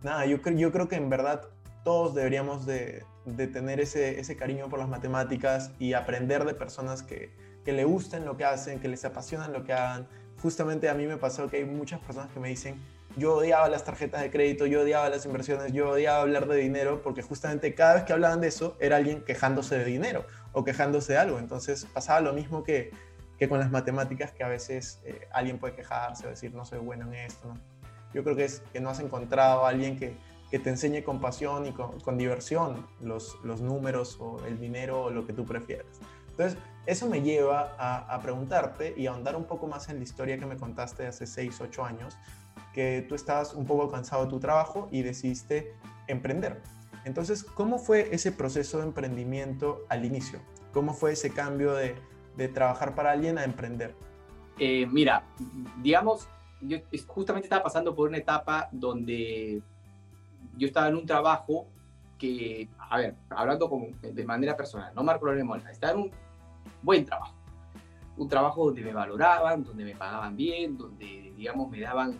nada, 0.02 0.25
yo, 0.25 0.38
yo 0.38 0.73
creo 0.73 0.88
que 0.88 0.96
en 0.96 1.11
verdad 1.11 1.42
todos 1.85 2.14
deberíamos 2.14 2.67
de, 2.67 3.05
tener 3.53 3.79
ese, 3.79 4.37
cariño 4.37 4.69
por 4.69 4.79
las 4.79 4.88
matemáticas 4.88 5.71
y 5.79 5.93
aprender 5.93 6.45
de 6.45 6.55
personas 6.55 7.03
que, 7.03 7.31
le 7.64 7.85
gusten 7.85 8.25
lo 8.25 8.37
que 8.37 8.45
hacen, 8.45 8.81
que 8.81 8.88
les 8.88 9.05
apasionan 9.05 9.53
lo 9.53 9.64
que 9.64 9.73
hagan. 9.73 10.09
Justamente 10.43 10.88
a 10.88 10.95
mí 10.95 11.07
me 11.07 11.17
pasó 11.17 11.49
que 11.49 11.59
hay 11.59 11.64
muchas 11.64 12.00
personas 12.00 12.31
que 12.33 12.41
me 12.41 12.49
dicen, 12.49 12.83
yo 13.17 13.37
odiaba 13.37 13.69
las 13.69 13.85
tarjetas 13.85 14.23
de 14.23 14.31
crédito, 14.31 14.67
yo 14.67 14.83
odiaba 14.83 15.09
las 15.09 15.25
inversiones, 15.25 15.73
yo 15.73 15.91
odiaba 15.91 16.21
hablar 16.21 16.49
de 16.49 16.57
dinero, 16.57 17.00
porque 17.03 17.23
justamente 17.23 17.75
cada 17.75 17.95
vez 17.95 18.03
que 18.05 18.12
hablaban 18.12 18.41
de 18.41 18.49
eso 18.49 18.76
era 18.81 18.97
alguien 18.97 19.23
quejándose 19.23 19.79
de 19.79 19.85
dinero. 19.85 20.26
o 20.53 20.64
quejándose 20.64 21.14
de 21.14 21.19
algo. 21.19 21.38
Entonces 21.38 21.87
pasaba 21.93 22.21
lo 22.21 22.33
mismo 22.33 22.64
que, 22.64 22.91
con 23.49 23.59
las 23.59 23.71
matemáticas, 23.71 24.33
que 24.33 24.43
a 24.43 24.49
veces 24.49 25.00
eh, 25.05 25.29
alguien 25.33 25.59
puede 25.59 25.75
quejarse 25.75 26.26
o 26.26 26.31
decir, 26.31 26.55
no 26.55 26.64
soy 26.64 26.79
bueno 26.79 27.07
en 27.09 27.14
esto. 27.14 27.55
Yo 28.14 28.23
creo 28.25 28.37
que 28.37 28.45
es 28.45 28.62
que 28.73 28.81
no 28.81 28.88
has 28.88 29.00
encontrado 29.00 29.67
a 29.67 29.69
alguien 29.69 29.99
que, 29.99 30.17
que 30.54 30.61
te 30.61 30.70
enseñe 30.70 31.02
con 31.02 31.20
pasión 31.20 31.66
y 31.66 31.73
con, 31.73 32.16
diversión 32.16 32.87
los, 33.00 33.37
los 33.42 33.61
números 33.61 34.18
o 34.20 34.38
el 34.46 34.61
dinero 34.61 35.02
o 35.02 35.11
lo 35.11 35.26
que 35.26 35.32
tú 35.32 35.44
prefieras. 35.44 35.99
Entonces, 36.30 36.56
eso 36.87 37.08
me 37.08 37.23
lleva 37.23 37.75
a, 37.76 38.14
a, 38.14 38.23
preguntarte 38.23 38.94
y 38.96 39.08
a 39.08 39.11
ahondar 39.11 39.34
un 39.34 39.46
poco 39.46 39.66
más 39.66 39.88
en 39.88 39.96
la 39.96 40.04
historia 40.04 40.38
que 40.38 40.46
me 40.46 40.56
contaste 40.56 41.08
hace 41.08 41.26
6, 41.26 41.61
8 41.61 41.84
años, 41.84 42.16
que 42.73 43.04
tú 43.08 43.16
estabas 43.16 43.52
un 43.52 43.66
poco 43.66 43.90
cansado 43.90 44.26
de 44.26 44.30
tu 44.30 44.38
trabajo 44.38 44.88
y 44.92 45.02
decidiste 45.02 45.75
emprender. 46.06 46.62
Entonces, 47.04 47.42
¿cómo 47.42 47.80
fue 47.80 48.14
ese 48.14 48.30
proceso 48.30 48.78
de 48.78 48.84
emprendimiento 48.84 49.80
al 49.88 50.04
inicio? 50.04 50.38
¿Cómo 50.73 50.94
fue 50.94 51.14
ese 51.14 51.30
cambio 51.30 51.75
de, 51.75 51.96
de 52.37 52.46
trabajar 52.46 52.94
para 52.94 53.11
alguien 53.11 53.38
a 53.38 53.44
emprender? 53.44 53.96
Eh, 54.61 54.87
mira, 54.87 55.25
digamos, 55.82 56.28
yo 56.61 56.78
justamente 57.08 57.46
estaba 57.46 57.64
pasando 57.64 57.92
por 57.92 58.08
una 58.08 58.18
etapa 58.18 58.68
donde 58.70 59.61
yo 60.56 60.66
estaba 60.66 60.88
en 60.88 60.96
un 60.96 61.06
trabajo 61.06 61.66
que, 62.18 62.68
a 62.78 62.99
ver, 62.99 63.14
hablando 63.30 63.68
como 63.68 63.88
de 64.00 64.25
manera 64.25 64.56
personal, 64.56 64.94
no 64.94 65.02
Marco 65.02 65.26
Lorenzo 65.26 65.56
estaba 65.70 65.92
en 65.94 65.99
un 66.00 66.11
buen 66.82 67.04
trabajo. 67.04 67.34
Un 68.16 68.28
trabajo 68.28 68.66
donde 68.66 68.82
me 68.82 68.92
valoraban, 68.92 69.64
donde 69.64 69.84
me 69.84 69.96
pagaban 69.96 70.37
bien, 70.37 70.78
donde, 70.78 71.32
digamos, 71.37 71.68
me 71.68 71.80
daban 71.80 72.16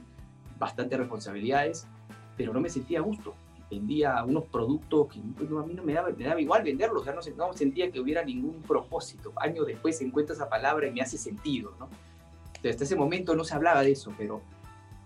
bastantes 0.59 0.99
responsabilidades, 0.99 1.87
pero 2.37 2.53
no 2.53 2.61
me 2.61 2.69
sentía 2.69 2.99
a 2.99 3.03
gusto. 3.03 3.35
Vendía 3.71 4.23
unos 4.25 4.45
productos 4.45 5.09
que 5.13 5.21
a 5.21 5.63
mí 5.63 5.75
no 5.75 5.83
me 5.83 5.95
daba, 5.95 6.11
me 6.11 6.25
daba 6.25 6.41
igual 6.41 6.63
venderlos, 6.63 7.03
o 7.03 7.05
sea, 7.05 7.15
no, 7.15 7.47
no, 7.47 7.53
sentía 7.53 7.91
que 7.91 8.01
hubiera 8.01 8.25
ningún 8.25 8.63
propósito. 8.63 9.33
Años 9.37 9.67
después 9.67 10.01
encuentro 10.01 10.35
esa 10.35 10.49
palabra 10.49 10.87
y 10.89 10.93
me 10.93 11.01
hace 11.01 11.17
sentido, 11.17 11.73
¿no? 11.79 11.89
Entonces, 12.47 12.73
hasta 12.73 12.85
ese 12.85 12.97
momento 12.97 13.35
no 13.35 13.45
se 13.45 13.55
hablaba 13.55 13.83
de 13.83 13.93
eso, 13.93 14.13
pero 14.19 14.43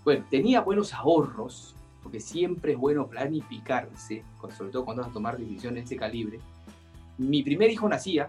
bueno, 0.04 0.24
tenía 0.30 0.60
buenos 0.60 0.94
ahorros, 0.94 1.74
porque 2.02 2.20
siempre 2.20 2.72
es 2.72 2.78
bueno 2.78 3.06
planificarse, 3.08 4.24
sobre 4.56 4.70
todo 4.70 4.84
cuando 4.84 5.02
vas 5.02 5.10
a 5.10 5.14
tomar 5.14 5.36
decisiones 5.36 5.82
de 5.82 5.86
ese 5.86 5.96
calibre. 5.96 6.40
Mi 7.18 7.42
primer 7.42 7.70
hijo 7.70 7.88
nacía 7.88 8.28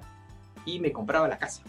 y 0.65 0.79
me 0.79 0.91
compraba 0.91 1.27
la 1.27 1.37
casa. 1.37 1.63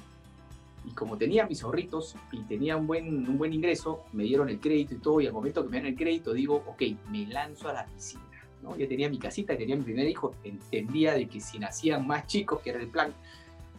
Y 0.86 0.92
como 0.92 1.16
tenía 1.18 1.46
mis 1.46 1.62
ahorritos 1.62 2.16
y 2.32 2.40
tenía 2.42 2.76
un 2.76 2.86
buen, 2.86 3.28
un 3.28 3.36
buen 3.36 3.52
ingreso, 3.52 4.04
me 4.12 4.24
dieron 4.24 4.48
el 4.48 4.60
crédito 4.60 4.94
y 4.94 4.98
todo, 4.98 5.20
y 5.20 5.26
al 5.26 5.32
momento 5.32 5.62
que 5.62 5.68
me 5.68 5.76
dieron 5.76 5.92
el 5.92 5.98
crédito 5.98 6.32
digo, 6.32 6.64
ok, 6.66 6.82
me 7.10 7.26
lanzo 7.26 7.68
a 7.68 7.74
la 7.74 7.86
piscina. 7.86 8.24
¿no? 8.62 8.76
Ya 8.76 8.88
tenía 8.88 9.08
mi 9.08 9.18
casita, 9.18 9.56
tenía 9.56 9.76
mi 9.76 9.82
primer 9.82 10.08
hijo, 10.08 10.34
entendía 10.42 11.14
de 11.14 11.28
que 11.28 11.40
si 11.40 11.58
nacían 11.58 12.06
más 12.06 12.26
chicos, 12.26 12.60
que 12.60 12.70
era 12.70 12.80
el 12.80 12.88
plan, 12.88 13.12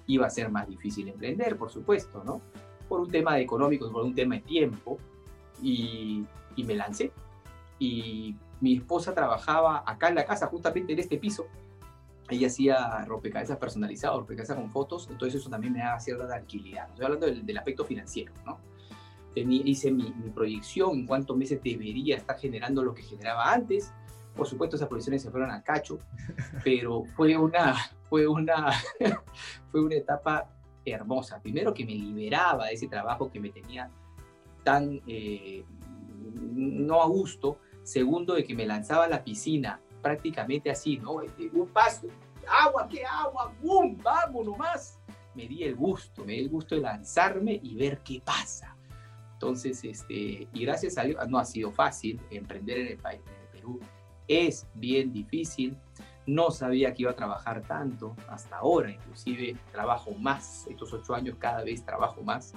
iba 0.07 0.27
a 0.27 0.29
ser 0.29 0.49
más 0.49 0.67
difícil 0.67 1.07
emprender, 1.07 1.57
por 1.57 1.71
supuesto, 1.71 2.23
¿no? 2.23 2.41
Por 2.87 2.99
un 2.99 3.09
tema 3.09 3.35
de 3.35 3.41
económico, 3.43 3.91
por 3.91 4.03
un 4.03 4.13
tema 4.13 4.35
de 4.35 4.41
tiempo, 4.41 4.97
y, 5.61 6.23
y 6.55 6.63
me 6.63 6.75
lancé. 6.75 7.11
Y 7.81 8.35
mi 8.59 8.77
esposa 8.77 9.11
trabajaba 9.15 9.83
acá 9.87 10.09
en 10.09 10.13
la 10.13 10.23
casa, 10.23 10.45
justamente 10.45 10.93
en 10.93 10.99
este 10.99 11.17
piso, 11.17 11.47
ella 12.29 12.45
hacía 12.45 13.03
rompecabezas 13.05 13.57
personalizados, 13.57 14.19
rompecabezas 14.19 14.55
con 14.55 14.69
fotos, 14.69 15.07
entonces 15.09 15.41
eso 15.41 15.49
también 15.49 15.73
me 15.73 15.79
daba 15.79 15.99
cierta 15.99 16.27
tranquilidad. 16.27 16.87
Estoy 16.89 17.05
hablando 17.05 17.25
del, 17.25 17.43
del 17.43 17.57
aspecto 17.57 17.83
financiero, 17.83 18.33
¿no? 18.45 18.59
Tenía, 19.33 19.63
hice 19.65 19.89
mi, 19.89 20.13
mi, 20.13 20.29
proyección 20.29 20.91
en 20.91 21.07
cuántos 21.07 21.35
meses 21.35 21.59
debería 21.63 22.17
estar 22.17 22.37
generando 22.37 22.83
lo 22.83 22.93
que 22.93 23.01
generaba 23.01 23.51
antes. 23.51 23.91
Por 24.35 24.45
supuesto, 24.45 24.75
esas 24.75 24.87
proyecciones 24.87 25.23
se 25.23 25.31
fueron 25.31 25.49
al 25.49 25.63
cacho, 25.63 25.97
pero 26.63 27.03
fue 27.15 27.35
una, 27.35 27.75
fue 28.11 28.27
una, 28.27 28.73
fue 29.71 29.81
una 29.81 29.95
etapa 29.95 30.47
hermosa. 30.85 31.41
Primero 31.41 31.73
que 31.73 31.83
me 31.83 31.95
liberaba 31.95 32.67
de 32.67 32.73
ese 32.73 32.87
trabajo 32.87 33.31
que 33.31 33.39
me 33.39 33.49
tenía 33.49 33.89
tan 34.63 35.01
eh, 35.07 35.65
no 36.51 37.01
a 37.01 37.07
gusto. 37.07 37.57
Segundo, 37.91 38.35
de 38.35 38.45
que 38.45 38.55
me 38.55 38.65
lanzaba 38.65 39.03
a 39.03 39.09
la 39.09 39.21
piscina 39.21 39.81
prácticamente 40.01 40.71
así, 40.71 40.95
¿no? 40.95 41.21
Este, 41.21 41.49
un 41.51 41.67
paso, 41.67 42.07
agua, 42.47 42.87
¿qué 42.87 43.03
agua? 43.03 43.53
¡Bum! 43.61 43.97
¡Vamos 44.01 44.45
nomás! 44.45 44.97
Me 45.35 45.45
di 45.45 45.63
el 45.63 45.75
gusto, 45.75 46.23
me 46.23 46.31
di 46.31 46.39
el 46.39 46.49
gusto 46.49 46.75
de 46.75 46.79
lanzarme 46.79 47.59
y 47.61 47.75
ver 47.75 47.99
qué 47.99 48.21
pasa. 48.23 48.77
Entonces, 49.33 49.83
este, 49.83 50.47
y 50.53 50.65
gracias 50.65 50.97
a 50.97 51.03
Dios, 51.03 51.27
no 51.27 51.37
ha 51.37 51.43
sido 51.43 51.69
fácil 51.69 52.17
emprender 52.29 52.77
en 52.79 52.87
el 52.87 52.97
país, 52.97 53.19
en 53.27 53.41
el 53.41 53.47
Perú. 53.49 53.79
Es 54.25 54.65
bien 54.73 55.11
difícil. 55.11 55.77
No 56.25 56.49
sabía 56.49 56.93
que 56.93 57.01
iba 57.01 57.11
a 57.11 57.15
trabajar 57.17 57.61
tanto 57.63 58.15
hasta 58.29 58.55
ahora, 58.55 58.89
inclusive 58.89 59.57
trabajo 59.73 60.11
más, 60.11 60.65
estos 60.67 60.93
ocho 60.93 61.13
años 61.13 61.35
cada 61.37 61.61
vez 61.65 61.83
trabajo 61.83 62.21
más, 62.21 62.53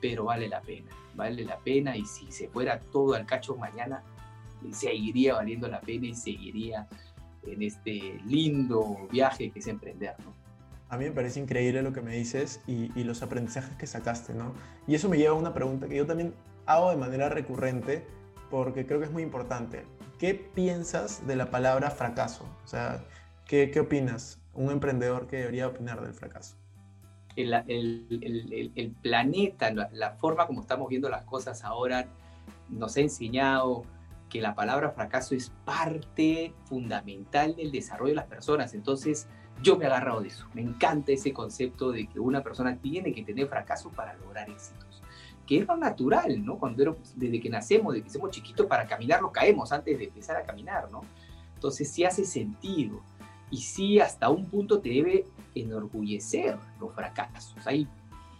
pero 0.00 0.24
vale 0.24 0.48
la 0.48 0.62
pena, 0.62 0.90
vale 1.14 1.44
la 1.44 1.58
pena 1.58 1.98
y 1.98 2.06
si 2.06 2.32
se 2.32 2.48
fuera 2.48 2.80
todo 2.80 3.12
al 3.12 3.26
cacho 3.26 3.56
mañana, 3.56 4.02
seguiría 4.72 5.34
valiendo 5.34 5.68
la 5.68 5.80
pena 5.80 6.06
y 6.06 6.14
seguiría 6.14 6.86
en 7.46 7.62
este 7.62 8.20
lindo 8.26 9.08
viaje 9.10 9.50
que 9.50 9.58
es 9.58 9.66
emprender, 9.66 10.14
¿no? 10.24 10.32
A 10.88 10.96
mí 10.96 11.06
me 11.06 11.10
parece 11.10 11.40
increíble 11.40 11.82
lo 11.82 11.92
que 11.92 12.02
me 12.02 12.14
dices 12.14 12.60
y, 12.66 12.90
y, 12.98 13.04
los 13.04 13.22
aprendizajes 13.22 13.74
que 13.76 13.86
sacaste, 13.86 14.32
¿no? 14.32 14.54
Y 14.86 14.94
eso 14.94 15.08
me 15.08 15.16
lleva 15.16 15.34
a 15.34 15.38
una 15.38 15.52
pregunta 15.52 15.88
que 15.88 15.96
yo 15.96 16.06
también 16.06 16.34
hago 16.66 16.90
de 16.90 16.96
manera 16.96 17.28
recurrente 17.28 18.06
porque 18.50 18.86
creo 18.86 19.00
que 19.00 19.06
es 19.06 19.12
muy 19.12 19.22
importante. 19.22 19.84
¿Qué 20.18 20.34
piensas 20.34 21.26
de 21.26 21.36
la 21.36 21.50
palabra 21.50 21.90
fracaso? 21.90 22.44
O 22.64 22.68
sea, 22.68 23.02
¿qué, 23.46 23.70
qué 23.70 23.80
opinas? 23.80 24.40
Un 24.52 24.70
emprendedor 24.70 25.26
que 25.26 25.38
debería 25.38 25.66
opinar 25.66 26.00
del 26.00 26.14
fracaso. 26.14 26.56
El, 27.34 27.52
el, 27.52 28.06
el, 28.22 28.72
el 28.76 28.90
planeta, 28.92 29.72
la, 29.72 29.90
la 29.92 30.12
forma 30.12 30.46
como 30.46 30.60
estamos 30.60 30.88
viendo 30.88 31.08
las 31.08 31.24
cosas 31.24 31.64
ahora, 31.64 32.06
nos 32.68 32.96
ha 32.96 33.00
enseñado 33.00 33.84
que 34.34 34.40
la 34.40 34.56
palabra 34.56 34.90
fracaso 34.90 35.36
es 35.36 35.52
parte 35.64 36.52
fundamental 36.64 37.54
del 37.54 37.70
desarrollo 37.70 38.10
de 38.10 38.16
las 38.16 38.26
personas. 38.26 38.74
Entonces, 38.74 39.28
yo 39.62 39.78
me 39.78 39.84
he 39.84 39.86
agarrado 39.86 40.22
de 40.22 40.26
eso. 40.26 40.48
Me 40.54 40.60
encanta 40.60 41.12
ese 41.12 41.32
concepto 41.32 41.92
de 41.92 42.08
que 42.08 42.18
una 42.18 42.42
persona 42.42 42.76
tiene 42.76 43.14
que 43.14 43.22
tener 43.22 43.46
fracaso 43.46 43.92
para 43.92 44.16
lograr 44.16 44.50
éxitos. 44.50 45.04
Que 45.46 45.58
es 45.58 45.68
lo 45.68 45.76
natural, 45.76 46.44
¿no? 46.44 46.58
Cuando 46.58 46.82
era, 46.82 46.96
desde 47.14 47.40
que 47.40 47.48
nacemos, 47.48 47.94
desde 47.94 48.06
que 48.06 48.10
somos 48.10 48.32
chiquitos, 48.32 48.66
para 48.66 48.88
caminar 48.88 49.22
lo 49.22 49.30
caemos 49.30 49.70
antes 49.70 49.96
de 49.96 50.06
empezar 50.06 50.36
a 50.36 50.42
caminar, 50.42 50.90
¿no? 50.90 51.02
Entonces, 51.54 51.88
sí 51.92 52.02
hace 52.02 52.24
sentido. 52.24 53.02
Y 53.52 53.58
sí, 53.58 54.00
hasta 54.00 54.30
un 54.30 54.46
punto 54.46 54.80
te 54.80 54.88
debe 54.88 55.26
enorgullecer 55.54 56.58
los 56.80 56.92
fracasos. 56.92 57.64
Ahí, 57.68 57.86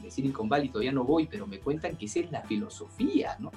de 0.02 0.10
Silicon 0.10 0.48
Valley 0.48 0.70
todavía 0.70 0.90
no 0.90 1.04
voy, 1.04 1.28
pero 1.28 1.46
me 1.46 1.60
cuentan 1.60 1.96
que 1.96 2.06
esa 2.06 2.18
es 2.18 2.32
la 2.32 2.42
filosofía, 2.42 3.36
¿no? 3.38 3.52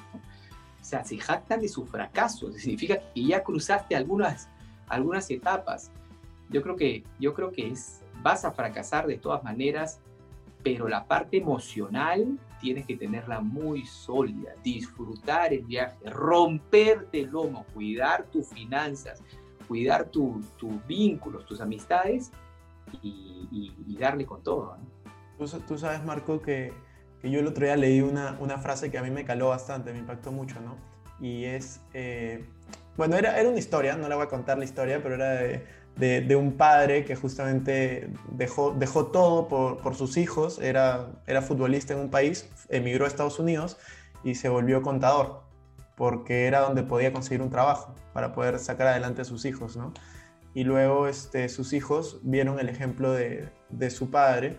Sea, 0.88 1.04
se 1.04 1.18
jactan 1.18 1.60
de 1.60 1.68
su 1.68 1.86
fracaso. 1.86 2.50
Significa 2.54 2.98
que 3.14 3.26
ya 3.26 3.44
cruzaste 3.44 3.94
algunas, 3.94 4.48
algunas 4.88 5.30
etapas. 5.30 5.92
Yo 6.50 6.62
creo, 6.62 6.78
que, 6.78 7.04
yo 7.20 7.34
creo 7.34 7.52
que 7.52 7.68
es, 7.68 8.02
vas 8.22 8.46
a 8.46 8.54
fracasar 8.54 9.06
de 9.06 9.18
todas 9.18 9.44
maneras, 9.44 10.00
pero 10.64 10.88
la 10.88 11.06
parte 11.06 11.36
emocional 11.40 12.40
tienes 12.62 12.86
que 12.86 12.96
tenerla 12.96 13.42
muy 13.42 13.86
sólida. 13.86 14.54
Disfrutar 14.64 15.52
el 15.52 15.66
viaje, 15.66 16.10
romperte 16.10 17.20
el 17.20 17.32
lomo, 17.32 17.66
cuidar 17.74 18.24
tus 18.28 18.48
finanzas, 18.48 19.22
cuidar 19.68 20.06
tus 20.06 20.54
tu 20.56 20.80
vínculos, 20.88 21.46
tus 21.46 21.60
amistades 21.60 22.32
y, 23.02 23.74
darle 24.00 24.26
con 24.26 24.42
todo. 24.42 24.78
tú 25.68 25.78
sabes, 25.78 26.02
Marco, 26.06 26.42
que 26.42 26.72
que 27.22 27.30
yo 27.32 27.40
el 27.40 27.48
otro 27.48 27.66
día 27.66 27.76
leí 27.76 28.02
una, 28.02 28.38
una, 28.40 28.58
frase 28.58 28.92
que 28.92 28.98
a 28.98 29.02
mí 29.02 29.12
me 29.12 29.26
caló 29.26 29.50
bastante, 29.50 29.92
me 29.92 30.00
impactó 30.00 30.32
mucho, 30.32 30.60
¿no? 30.62 30.78
Y 31.20 31.46
es, 31.46 31.82
eh, 31.94 32.46
bueno, 32.96 33.16
era, 33.16 33.40
era 33.40 33.50
una 33.50 33.58
historia, 33.58 33.96
no 33.96 34.08
le 34.08 34.16
voy 34.16 34.26
a 34.26 34.30
contar 34.30 34.58
la 34.58 34.66
historia, 34.66 35.02
pero 35.02 35.16
era 35.16 35.32
de, 35.32 35.66
de, 35.98 36.22
de 36.22 36.36
un 36.36 36.54
padre 36.54 37.06
que 37.06 37.16
justamente 37.16 38.10
dejó, 38.32 38.74
dejó 38.78 39.08
todo 39.08 39.48
por, 39.48 39.78
por, 39.78 39.96
sus 39.96 40.18
hijos, 40.18 40.60
era, 40.60 41.08
era 41.26 41.42
futbolista 41.42 41.94
en 41.94 42.00
un 42.00 42.10
país, 42.10 42.50
emigró 42.70 43.06
a 43.06 43.08
Estados 43.08 43.40
Unidos 43.40 43.78
y 44.24 44.36
se 44.36 44.50
volvió 44.50 44.82
contador, 44.82 45.42
porque 45.96 46.46
era 46.46 46.60
donde 46.62 46.84
podía 46.84 47.12
conseguir 47.12 47.42
un 47.42 47.50
trabajo 47.50 47.96
para 48.14 48.34
poder 48.34 48.60
sacar 48.60 48.88
adelante 48.88 49.22
a 49.22 49.26
sus 49.26 49.46
hijos, 49.46 49.76
¿no? 49.76 49.94
Y 50.54 50.64
luego 50.64 51.08
este, 51.08 51.50
sus 51.50 51.74
hijos 51.74 52.20
vieron 52.24 52.60
el 52.60 52.70
ejemplo 52.70 53.12
de, 53.12 53.50
de 53.70 53.90
su 53.90 54.10
padre, 54.10 54.58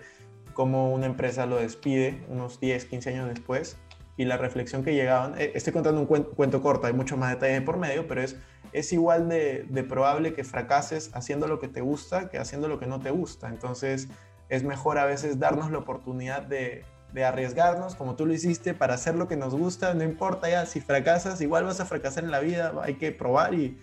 cómo 0.58 0.92
una 0.92 1.06
empresa 1.06 1.46
lo 1.46 1.54
despide 1.54 2.20
unos 2.26 2.58
10, 2.58 2.86
15 2.86 3.10
años 3.10 3.28
después 3.28 3.76
y 4.16 4.24
la 4.24 4.38
reflexión 4.38 4.82
que 4.82 4.92
llegaban, 4.92 5.40
eh, 5.40 5.52
estoy 5.54 5.72
contando 5.72 6.00
un 6.00 6.06
cuento, 6.06 6.32
cuento 6.32 6.60
corto, 6.60 6.88
hay 6.88 6.92
mucho 6.92 7.16
más 7.16 7.30
detalle 7.30 7.60
por 7.60 7.76
medio, 7.76 8.08
pero 8.08 8.22
es, 8.22 8.34
es 8.72 8.92
igual 8.92 9.28
de, 9.28 9.86
probable 9.88 10.34
que 10.34 10.42
fracases 10.42 11.12
haciendo 11.14 11.46
lo 11.46 11.60
que 11.60 11.68
te 11.68 11.80
gusta 11.80 12.28
que 12.28 12.38
haciendo 12.38 12.66
lo 12.66 12.80
que 12.80 12.86
no 12.86 12.98
te 12.98 13.12
gusta. 13.12 13.46
Entonces 13.46 14.08
es 14.48 14.64
mejor 14.64 14.98
a 14.98 15.04
veces 15.04 15.38
darnos 15.38 15.70
la 15.70 15.78
oportunidad 15.78 16.42
de, 16.42 16.84
arriesgarnos, 17.24 17.94
como 17.94 18.16
tú 18.16 18.26
lo 18.26 18.34
hiciste, 18.34 18.74
para 18.74 18.94
hacer 18.94 19.14
lo 19.14 19.28
que 19.28 19.36
nos 19.36 19.54
gusta, 19.54 19.94
no 19.94 20.02
importa 20.02 20.50
ya 20.50 20.66
si 20.66 20.80
fracasas, 20.80 21.40
igual 21.40 21.62
vas 21.62 21.78
a 21.78 21.86
fracasar 21.86 22.24
en 22.24 22.32
la 22.32 22.40
vida, 22.40 22.72
hay 22.82 22.94
que 22.94 23.12
probar 23.12 23.54
y, 23.54 23.78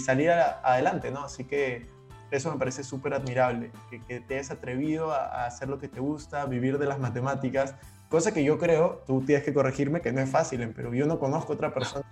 salir 0.00 0.32
adelante, 0.32 1.10
¿no? 1.10 1.24
Así 1.24 1.44
que 1.44 1.93
eso 2.34 2.52
me 2.52 2.58
parece 2.58 2.84
súper 2.84 3.14
admirable, 3.14 3.70
que, 3.90 4.00
que, 4.00 4.20
te 4.20 4.34
hayas 4.34 4.50
atrevido 4.50 5.12
a, 5.12 5.24
a, 5.24 5.46
hacer 5.46 5.68
lo 5.68 5.78
que 5.78 5.88
te 5.88 6.00
gusta, 6.00 6.46
vivir 6.46 6.78
de 6.78 6.86
las 6.86 6.98
matemáticas, 6.98 7.74
cosa 8.14 8.32
que 8.32 8.44
yo 8.44 8.58
creo, 8.58 9.02
tú 9.06 9.22
tienes 9.22 9.44
que 9.44 9.52
corregirme, 9.52 10.00
que 10.00 10.12
no 10.12 10.20
es 10.20 10.30
fácil 10.30 10.62
en 10.62 10.72
Perú. 10.72 10.94
Yo 10.94 11.04
no 11.04 11.18
conozco 11.18 11.54
otra 11.54 11.74
persona. 11.74 12.04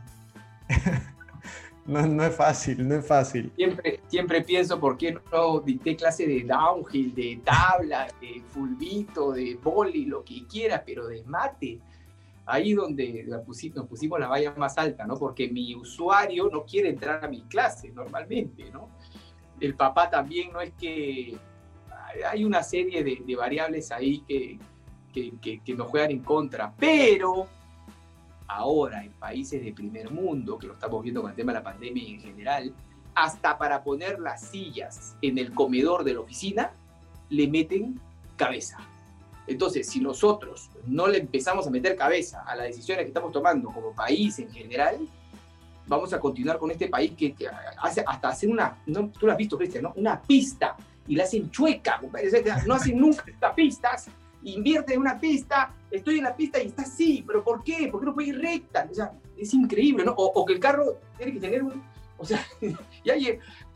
no, 1.87 2.05
no, 2.07 2.25
es 2.25 2.35
fácil, 2.35 2.89
no 2.89 2.97
es 2.97 3.07
fácil. 3.07 3.53
Siempre, 3.55 4.01
siempre 4.09 4.43
pienso, 4.43 4.81
¿por 4.81 4.97
qué 4.97 5.17
no 5.33 5.61
dicté 5.61 5.95
clase 5.95 6.27
de 6.27 6.43
downhill, 6.43 7.15
de 7.15 7.41
tabla, 7.45 8.09
de 8.21 8.43
fulbito, 8.49 9.31
de 9.31 9.59
boli, 9.63 10.07
lo 10.07 10.25
que 10.25 10.45
quiera, 10.47 10.83
pero 10.85 11.07
de 11.07 11.23
mate? 11.23 11.79
Ahí 12.47 12.75
donde 12.75 13.25
nos 13.29 13.87
pusimos 13.87 14.19
la 14.19 14.27
valla 14.27 14.53
más 14.57 14.77
alta, 14.79 15.07
¿no? 15.07 15.17
Porque 15.17 15.49
mi 15.49 15.77
usuario 15.77 16.51
no 16.51 16.65
quiere 16.65 16.89
entrar 16.89 17.25
a 17.25 17.29
mi 17.29 17.43
clase 17.43 17.91
normalmente, 17.91 18.69
¿no? 18.73 18.89
El 19.63 19.77
papá 19.77 20.11
también 20.11 20.53
no 20.53 20.61
es 20.61 20.73
que... 20.73 21.39
Hay 22.29 22.45
una 22.45 22.63
serie 22.63 23.03
de, 23.05 23.37
variables 23.37 23.91
ahí 23.91 24.23
que, 24.29 24.59
que, 25.65 25.75
nos 25.75 25.87
juegan 25.89 26.11
en 26.11 26.19
contra, 26.19 26.75
pero 26.77 27.47
ahora 28.49 29.03
en 29.03 29.13
países 29.13 29.65
de 29.65 29.73
primer 29.73 30.11
mundo, 30.11 30.59
que 30.59 30.67
lo 30.67 30.75
estamos 30.75 31.03
viendo 31.03 31.23
con 31.23 31.31
el 31.31 31.37
tema 31.37 31.53
de 31.53 31.61
la 31.61 31.65
pandemia 31.65 32.07
en 32.07 32.21
general, 32.21 32.75
hasta 33.15 33.57
para 33.57 33.83
poner 33.83 34.19
las 34.19 34.43
sillas 34.49 35.17
en 35.23 35.39
el 35.39 35.55
comedor 35.55 36.05
de 36.05 36.15
la 36.15 36.21
oficina, 36.21 36.73
le 37.31 37.49
meten 37.49 37.99
cabeza. 38.37 38.77
Entonces, 39.47 39.89
si 39.89 40.01
nosotros 40.01 40.71
no 40.87 41.07
le 41.07 41.19
empezamos 41.19 41.67
a 41.67 41.71
meter 41.71 41.97
cabeza 41.97 42.43
a 42.43 42.57
las 42.57 42.67
decisiones 42.67 43.05
que 43.05 43.09
estamos 43.09 43.33
tomando 43.33 43.71
como 43.71 43.95
país 43.95 44.39
en 44.39 44.51
general, 44.51 44.99
vamos 45.87 46.13
a 46.13 46.21
continuar 46.21 46.59
con 46.59 46.71
este 46.71 46.89
país 46.89 47.13
que, 47.17 47.35
hace 47.81 48.05
hasta 48.07 48.29
hacer 48.29 48.51
una, 48.51 48.79
tú 48.87 49.27
lo 49.27 49.33
has 49.33 49.39
visto, 49.39 49.57
Cristian, 49.57 49.85
¿no? 49.85 49.93
Una 49.97 50.21
pista 50.21 50.77
y 51.07 51.17
la 51.17 51.25
hacen 51.25 51.51
chueca, 51.51 52.01
no 52.67 52.75
hacen 52.75 52.99
nunca 52.99 53.25
pistas 53.55 54.11
invierte 54.45 54.95
en 54.95 55.01
una 55.01 55.19
pista, 55.19 55.75
estoy 55.91 56.19
en 56.19 56.25
la 56.25 56.37
pista 56.37 56.63
y 56.63 56.67
está 56.67 56.83
así, 56.83 57.23
pero 57.27 57.45
¿por 57.45 57.63
qué? 57.63 57.89
¿Por 57.91 58.01
qué 58.01 58.07
no 58.07 58.15
puede 58.15 58.29
ir 58.29 58.41
recta? 58.41 58.89
O 58.91 58.95
sea, 58.95 59.13
es 59.37 59.55
increíble, 59.55 60.05
¿no? 60.05 60.13
O, 60.17 60.45
que 60.45 60.55
el 60.55 60.61
carro 60.61 60.99
tiene 61.17 61.33
que 61.33 61.41
tener 61.41 61.63
un, 61.63 61.83
o 62.19 62.25
sea, 62.25 62.45
ya, 63.05 63.15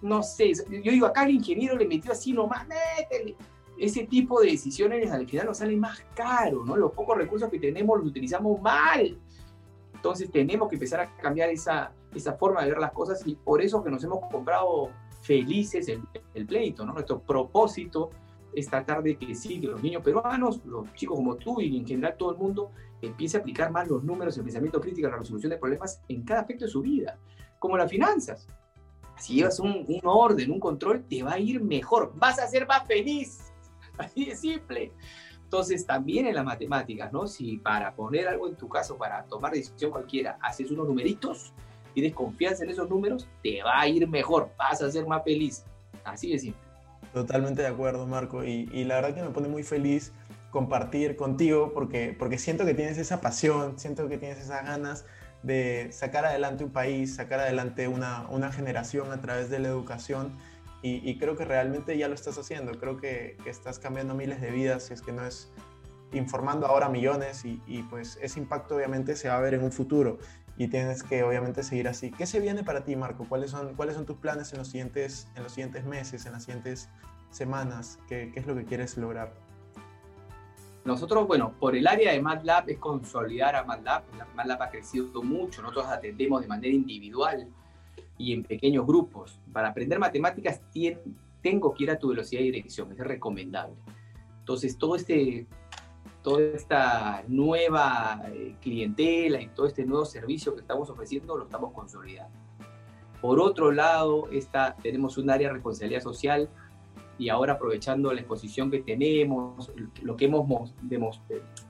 no 0.03 0.23
sé, 0.23 0.53
yo 0.55 0.93
digo, 0.93 1.07
acá 1.07 1.25
el 1.25 1.31
ingeniero 1.31 1.77
le 1.77 1.87
metió 1.87 2.13
así 2.13 2.33
nomás, 2.33 2.67
métele. 2.67 3.37
Ese 3.79 4.05
tipo 4.05 4.41
de 4.41 4.53
decisiones 4.53 5.11
al 5.11 5.29
final 5.29 5.47
nos 5.47 5.59
sale 5.59 5.77
más 5.77 6.03
caro, 6.15 6.65
¿no? 6.65 6.77
Los 6.77 6.93
pocos 6.93 7.17
recursos 7.17 7.51
que 7.51 7.59
tenemos 7.59 7.99
los 7.99 8.09
utilizamos 8.09 8.59
mal. 8.61 9.19
Entonces 9.95 10.31
tenemos 10.31 10.69
que 10.71 10.77
empezar 10.77 11.01
a 11.01 11.17
cambiar 11.17 11.51
esa, 11.51 11.93
esa 12.15 12.35
forma 12.35 12.63
de 12.63 12.71
ver 12.71 12.79
las 12.79 12.93
cosas 12.93 13.27
y 13.27 13.35
por 13.35 13.61
eso 13.63 13.83
que 13.83 13.91
nos 13.91 14.03
hemos 14.05 14.21
comprado 14.31 14.91
felices 15.21 15.89
el, 15.89 16.03
el 16.35 16.47
pleito, 16.47 16.85
¿no? 16.87 16.93
Nuestro 16.93 17.21
propósito 17.21 18.11
es 18.55 18.69
tratar 18.69 19.03
de 19.03 19.17
que 19.17 19.35
sí, 19.35 19.61
que 19.61 19.67
los 19.67 19.83
niños 19.83 20.03
peruanos, 20.03 20.65
los 20.65 20.93
chicos 20.95 21.17
como 21.17 21.37
tú 21.37 21.61
y 21.61 21.77
en 21.77 21.87
general 21.87 22.17
todo 22.17 22.33
el 22.33 22.39
mundo, 22.39 22.71
empiece 23.03 23.37
a 23.37 23.41
aplicar 23.41 23.71
más 23.71 23.87
los 23.89 24.03
números, 24.03 24.37
el 24.39 24.45
pensamiento 24.45 24.81
crítico, 24.81 25.09
la 25.09 25.17
resolución 25.17 25.51
de 25.51 25.59
problemas 25.59 26.01
en 26.09 26.23
cada 26.23 26.41
aspecto 26.41 26.65
de 26.65 26.71
su 26.71 26.81
vida, 26.81 27.19
como 27.59 27.77
las 27.77 27.91
finanzas. 27.91 28.49
Si 29.19 29.35
llevas 29.35 29.61
un, 29.61 29.85
un 29.87 30.01
orden, 30.05 30.51
un 30.51 30.61
control, 30.61 31.05
te 31.09 31.23
va 31.23 31.35
a 31.35 31.39
ir 31.39 31.63
mejor, 31.63 32.13
vas 32.17 32.39
a 32.39 32.47
ser 32.47 32.67
más 32.67 32.87
feliz, 32.87 33.53
así 33.99 34.27
de 34.27 34.37
simple. 34.37 34.93
Entonces, 35.43 35.87
también 35.87 36.27
en 36.27 36.35
las 36.35 36.45
matemáticas, 36.45 37.13
¿no? 37.13 37.27
Si 37.27 37.59
para 37.59 37.95
poner 37.95 38.27
algo 38.27 38.49
en 38.49 38.57
tu 38.57 38.69
caso, 38.69 38.97
para 38.97 39.25
tomar 39.27 39.53
decisión 39.53 39.91
cualquiera, 39.91 40.39
haces 40.43 40.71
unos 40.71 40.89
numeritos, 40.89 41.55
tienes 41.97 42.13
confianza 42.13 42.63
en 42.63 42.69
esos 42.69 42.91
números, 42.91 43.27
te 43.43 43.63
va 43.63 43.81
a 43.81 43.89
ir 43.89 44.07
mejor, 44.07 44.51
vas 44.59 44.83
a 44.83 44.91
ser 44.91 45.07
más 45.07 45.25
feliz. 45.25 45.65
Así 46.05 46.31
de 46.31 46.39
simple. 46.39 46.61
Totalmente 47.15 47.63
de 47.63 47.69
acuerdo, 47.69 48.07
Marco. 48.07 48.45
Y, 48.45 48.69
y, 48.71 48.85
la 48.85 48.97
verdad 48.97 49.15
que 49.15 49.23
me 49.23 49.31
pone 49.31 49.49
muy 49.49 49.63
feliz 49.63 50.13
compartir 50.51 51.17
contigo 51.17 51.73
porque, 51.73 52.15
porque 52.19 52.37
siento 52.37 52.67
que 52.67 52.75
tienes 52.75 52.99
esa 52.99 53.23
pasión, 53.23 53.79
siento 53.79 54.09
que 54.09 54.19
tienes 54.19 54.39
esas 54.39 54.67
ganas 54.67 55.07
de 55.43 55.89
sacar 55.91 56.27
adelante 56.27 56.65
un 56.65 56.71
país, 56.71 57.17
sacar 57.17 57.41
adelante 57.41 57.89
una, 57.89 58.27
una 58.29 58.53
generación 58.53 59.11
a 59.11 59.23
través 59.23 59.49
de 59.49 59.59
la 59.59 59.69
educación. 59.69 60.37
Y, 60.83 61.01
y, 61.09 61.17
creo 61.17 61.35
que 61.35 61.47
realmente 61.47 61.97
ya 61.97 62.09
lo 62.09 62.15
estás 62.15 62.37
haciendo. 62.37 62.73
Creo 62.79 62.99
que, 62.99 63.39
que, 63.43 63.49
estás 63.49 63.79
cambiando 63.79 64.15
miles 64.15 64.43
de 64.43 64.51
vidas, 64.51 64.83
si 64.83 64.93
es 64.93 65.01
que 65.01 65.13
no 65.13 65.25
es 65.25 65.51
informando 66.13 66.67
ahora 66.67 66.91
millones 66.91 67.47
y, 67.47 67.61
y 67.67 67.83
pues 67.85 68.19
ese 68.21 68.39
impacto 68.39 68.77
obviamente 68.77 69.17
se 69.17 69.29
va 69.29 69.39
a 69.39 69.41
ver 69.41 69.55
en 69.55 69.65
un 69.65 69.73
futuro 69.73 70.19
y 70.59 70.69
tienes 70.69 71.03
que 71.03 71.23
obviamente 71.23 71.63
seguir 71.63 71.89
así. 71.89 72.11
¿Qué 72.11 72.27
se 72.27 72.41
viene 72.41 72.65
para 72.65 72.85
ti, 72.85 72.97
Marco? 72.97 73.27
¿Cuáles 73.29 73.51
son, 73.51 73.75
cuáles 73.75 73.95
son 73.95 74.07
tus 74.07 74.17
planes 74.17 74.53
en 74.53 74.59
los, 74.59 74.69
siguientes, 74.69 75.29
en 75.35 75.43
los 75.43 75.53
siguientes 75.53 75.85
meses, 75.85 76.25
en 76.27 76.33
las 76.33 76.45
siguientes 76.45 76.89
semanas? 77.31 77.99
¿Qué, 78.09 78.31
¿Qué, 78.33 78.41
es 78.41 78.47
lo 78.47 78.55
que 78.55 78.65
quieres 78.65 78.97
lograr? 78.97 79.35
Nosotros, 80.85 81.27
bueno, 81.27 81.53
por 81.59 81.77
el 81.77 81.87
área 81.87 82.13
de 82.13 82.23
MATLAB 82.23 82.71
es 82.71 82.79
consolidar 82.79 83.57
a 83.57 83.65
MATLAB. 83.65 84.05
MATLAB 84.35 84.63
ha 84.63 84.71
crecido 84.71 85.23
mucho, 85.23 85.61
nosotros 85.61 85.87
atendemos 85.87 86.41
de 86.41 86.47
manera 86.47 86.73
individual 86.73 87.49
y 88.17 88.33
en 88.33 88.43
pequeños 88.45 88.87
grupos. 88.87 89.39
Para 89.53 89.69
aprender 89.69 89.99
matemáticas 89.99 90.61
tengo 91.43 91.75
que 91.75 91.85
ir 91.85 91.91
a 91.91 91.99
tu 91.99 92.09
velocidad 92.09 92.41
de 92.41 92.47
dirección, 92.47 92.93
es 92.93 92.99
recomendable. 92.99 93.75
Entonces, 94.39 94.79
todo 94.79 94.97
este 94.97 95.47
toda 96.27 96.43
esta 96.43 97.23
nueva 97.29 98.21
eh, 98.33 98.57
clientela 98.61 99.41
y 99.41 99.47
todo 99.47 99.69
este 99.69 99.85
nuevo 99.85 100.05
servicio 100.05 100.57
que 100.57 100.61
estamos 100.61 100.91
ofreciendo 100.91 101.39
lo 101.39 101.45
estamos 101.45 101.73
consolidando. 101.73 102.37
Por 103.21 103.39
otro 103.39 103.71
lado, 103.71 104.29
esta, 104.33 104.75
tenemos 104.83 105.19
un 105.19 105.31
área 105.31 105.47
de 105.47 105.55
responsabilidad 105.55 106.01
social 106.01 106.51
y 107.17 107.29
ahora 107.29 107.53
aprovechando 107.53 108.13
la 108.13 108.23
exposición 108.23 108.73
que 108.73 108.81
tenemos, 108.81 109.71
lo 110.03 110.17
que 110.17 110.25
hemos 110.25 110.49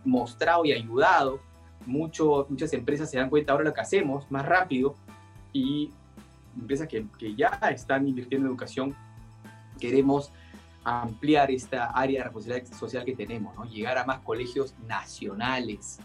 mostrado 0.06 0.64
y 0.64 0.72
ayudado, 0.72 1.38
mucho, 1.84 2.46
muchas 2.48 2.72
empresas 2.72 3.10
se 3.10 3.18
dan 3.18 3.28
cuenta 3.28 3.52
ahora 3.52 3.64
lo 3.64 3.74
que 3.74 3.82
hacemos 3.82 4.24
más 4.30 4.46
rápido 4.46 4.94
y 5.52 5.90
empresas 6.58 6.88
que, 6.88 7.06
que 7.18 7.34
ya 7.34 7.48
están 7.70 8.08
invirtiendo 8.08 8.46
en 8.46 8.52
educación, 8.52 8.96
queremos 9.78 10.32
ampliar 10.86 11.50
esta 11.50 11.86
área 11.86 12.20
de 12.20 12.24
responsabilidad 12.24 12.72
social 12.72 13.04
que 13.04 13.16
tenemos, 13.16 13.56
¿no? 13.56 13.64
llegar 13.64 13.98
a 13.98 14.04
más 14.04 14.20
colegios 14.20 14.72
nacionales 14.86 15.98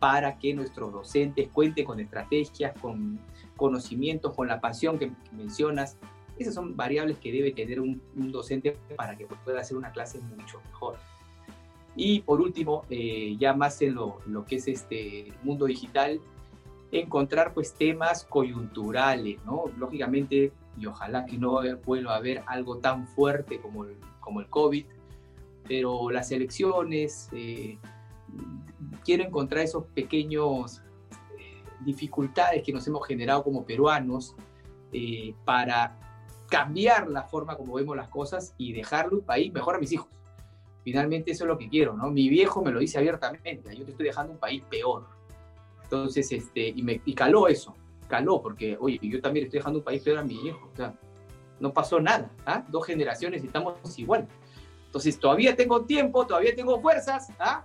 para 0.00 0.38
que 0.38 0.52
nuestros 0.52 0.92
docentes 0.92 1.48
cuenten 1.50 1.84
con 1.84 2.00
estrategias, 2.00 2.76
con 2.80 3.20
conocimientos, 3.56 4.34
con 4.34 4.48
la 4.48 4.60
pasión 4.60 4.98
que 4.98 5.12
mencionas. 5.30 5.96
Esas 6.36 6.52
son 6.52 6.76
variables 6.76 7.18
que 7.18 7.30
debe 7.30 7.52
tener 7.52 7.80
un, 7.80 8.02
un 8.16 8.32
docente 8.32 8.76
para 8.96 9.16
que 9.16 9.24
pueda 9.24 9.60
hacer 9.60 9.76
una 9.76 9.92
clase 9.92 10.18
mucho 10.18 10.60
mejor. 10.66 10.96
Y 11.94 12.22
por 12.22 12.40
último, 12.40 12.84
eh, 12.90 13.36
ya 13.38 13.54
más 13.54 13.80
en 13.82 13.94
lo, 13.94 14.18
lo, 14.26 14.44
que 14.44 14.56
es 14.56 14.66
este 14.66 15.32
mundo 15.44 15.66
digital, 15.66 16.20
encontrar 16.90 17.54
pues 17.54 17.72
temas 17.74 18.24
coyunturales, 18.24 19.38
¿no? 19.44 19.66
Lógicamente, 19.78 20.52
y 20.76 20.86
ojalá 20.86 21.24
que 21.24 21.38
no 21.38 21.60
vuelva 21.84 22.14
a 22.14 22.16
haber 22.16 22.42
algo 22.46 22.78
tan 22.78 23.06
fuerte 23.06 23.60
como 23.60 23.84
el, 23.84 23.96
como 24.24 24.40
el 24.40 24.48
COVID, 24.48 24.86
pero 25.68 26.10
las 26.10 26.32
elecciones, 26.32 27.28
eh, 27.32 27.78
quiero 29.04 29.24
encontrar 29.24 29.64
esos 29.64 29.84
pequeños 29.86 30.82
eh, 31.38 31.62
dificultades 31.84 32.62
que 32.62 32.72
nos 32.72 32.86
hemos 32.86 33.06
generado 33.06 33.42
como 33.44 33.64
peruanos 33.64 34.34
eh, 34.92 35.34
para 35.44 35.98
cambiar 36.48 37.08
la 37.08 37.24
forma 37.24 37.56
como 37.56 37.74
vemos 37.74 37.96
las 37.96 38.08
cosas 38.08 38.54
y 38.58 38.72
dejarle 38.72 39.16
un 39.16 39.24
país 39.24 39.52
mejor 39.52 39.76
a 39.76 39.78
mis 39.78 39.92
hijos. 39.92 40.08
Finalmente 40.82 41.30
eso 41.30 41.44
es 41.44 41.48
lo 41.48 41.56
que 41.56 41.68
quiero, 41.68 41.94
¿no? 41.94 42.10
Mi 42.10 42.28
viejo 42.28 42.62
me 42.62 42.70
lo 42.70 42.78
dice 42.78 42.98
abiertamente, 42.98 43.74
yo 43.74 43.84
te 43.84 43.92
estoy 43.92 44.06
dejando 44.06 44.34
un 44.34 44.38
país 44.38 44.62
peor. 44.68 45.06
Entonces, 45.82 46.30
este, 46.30 46.68
y 46.68 46.82
me 46.82 47.00
y 47.04 47.14
caló 47.14 47.48
eso, 47.48 47.74
caló, 48.06 48.42
porque, 48.42 48.76
oye, 48.78 48.98
yo 49.02 49.20
también 49.20 49.46
estoy 49.46 49.60
dejando 49.60 49.78
un 49.78 49.84
país 49.84 50.02
peor 50.02 50.18
a 50.18 50.24
mi 50.24 50.34
hijo. 50.34 50.70
O 50.72 50.76
sea, 50.76 50.94
no 51.60 51.72
pasó 51.72 52.00
nada, 52.00 52.30
¿ah? 52.46 52.64
dos 52.68 52.86
generaciones 52.86 53.42
y 53.42 53.46
estamos 53.46 53.76
igual. 53.98 54.26
Entonces 54.86 55.18
todavía 55.18 55.56
tengo 55.56 55.84
tiempo, 55.84 56.26
todavía 56.26 56.54
tengo 56.54 56.80
fuerzas, 56.80 57.28
¿ah? 57.38 57.64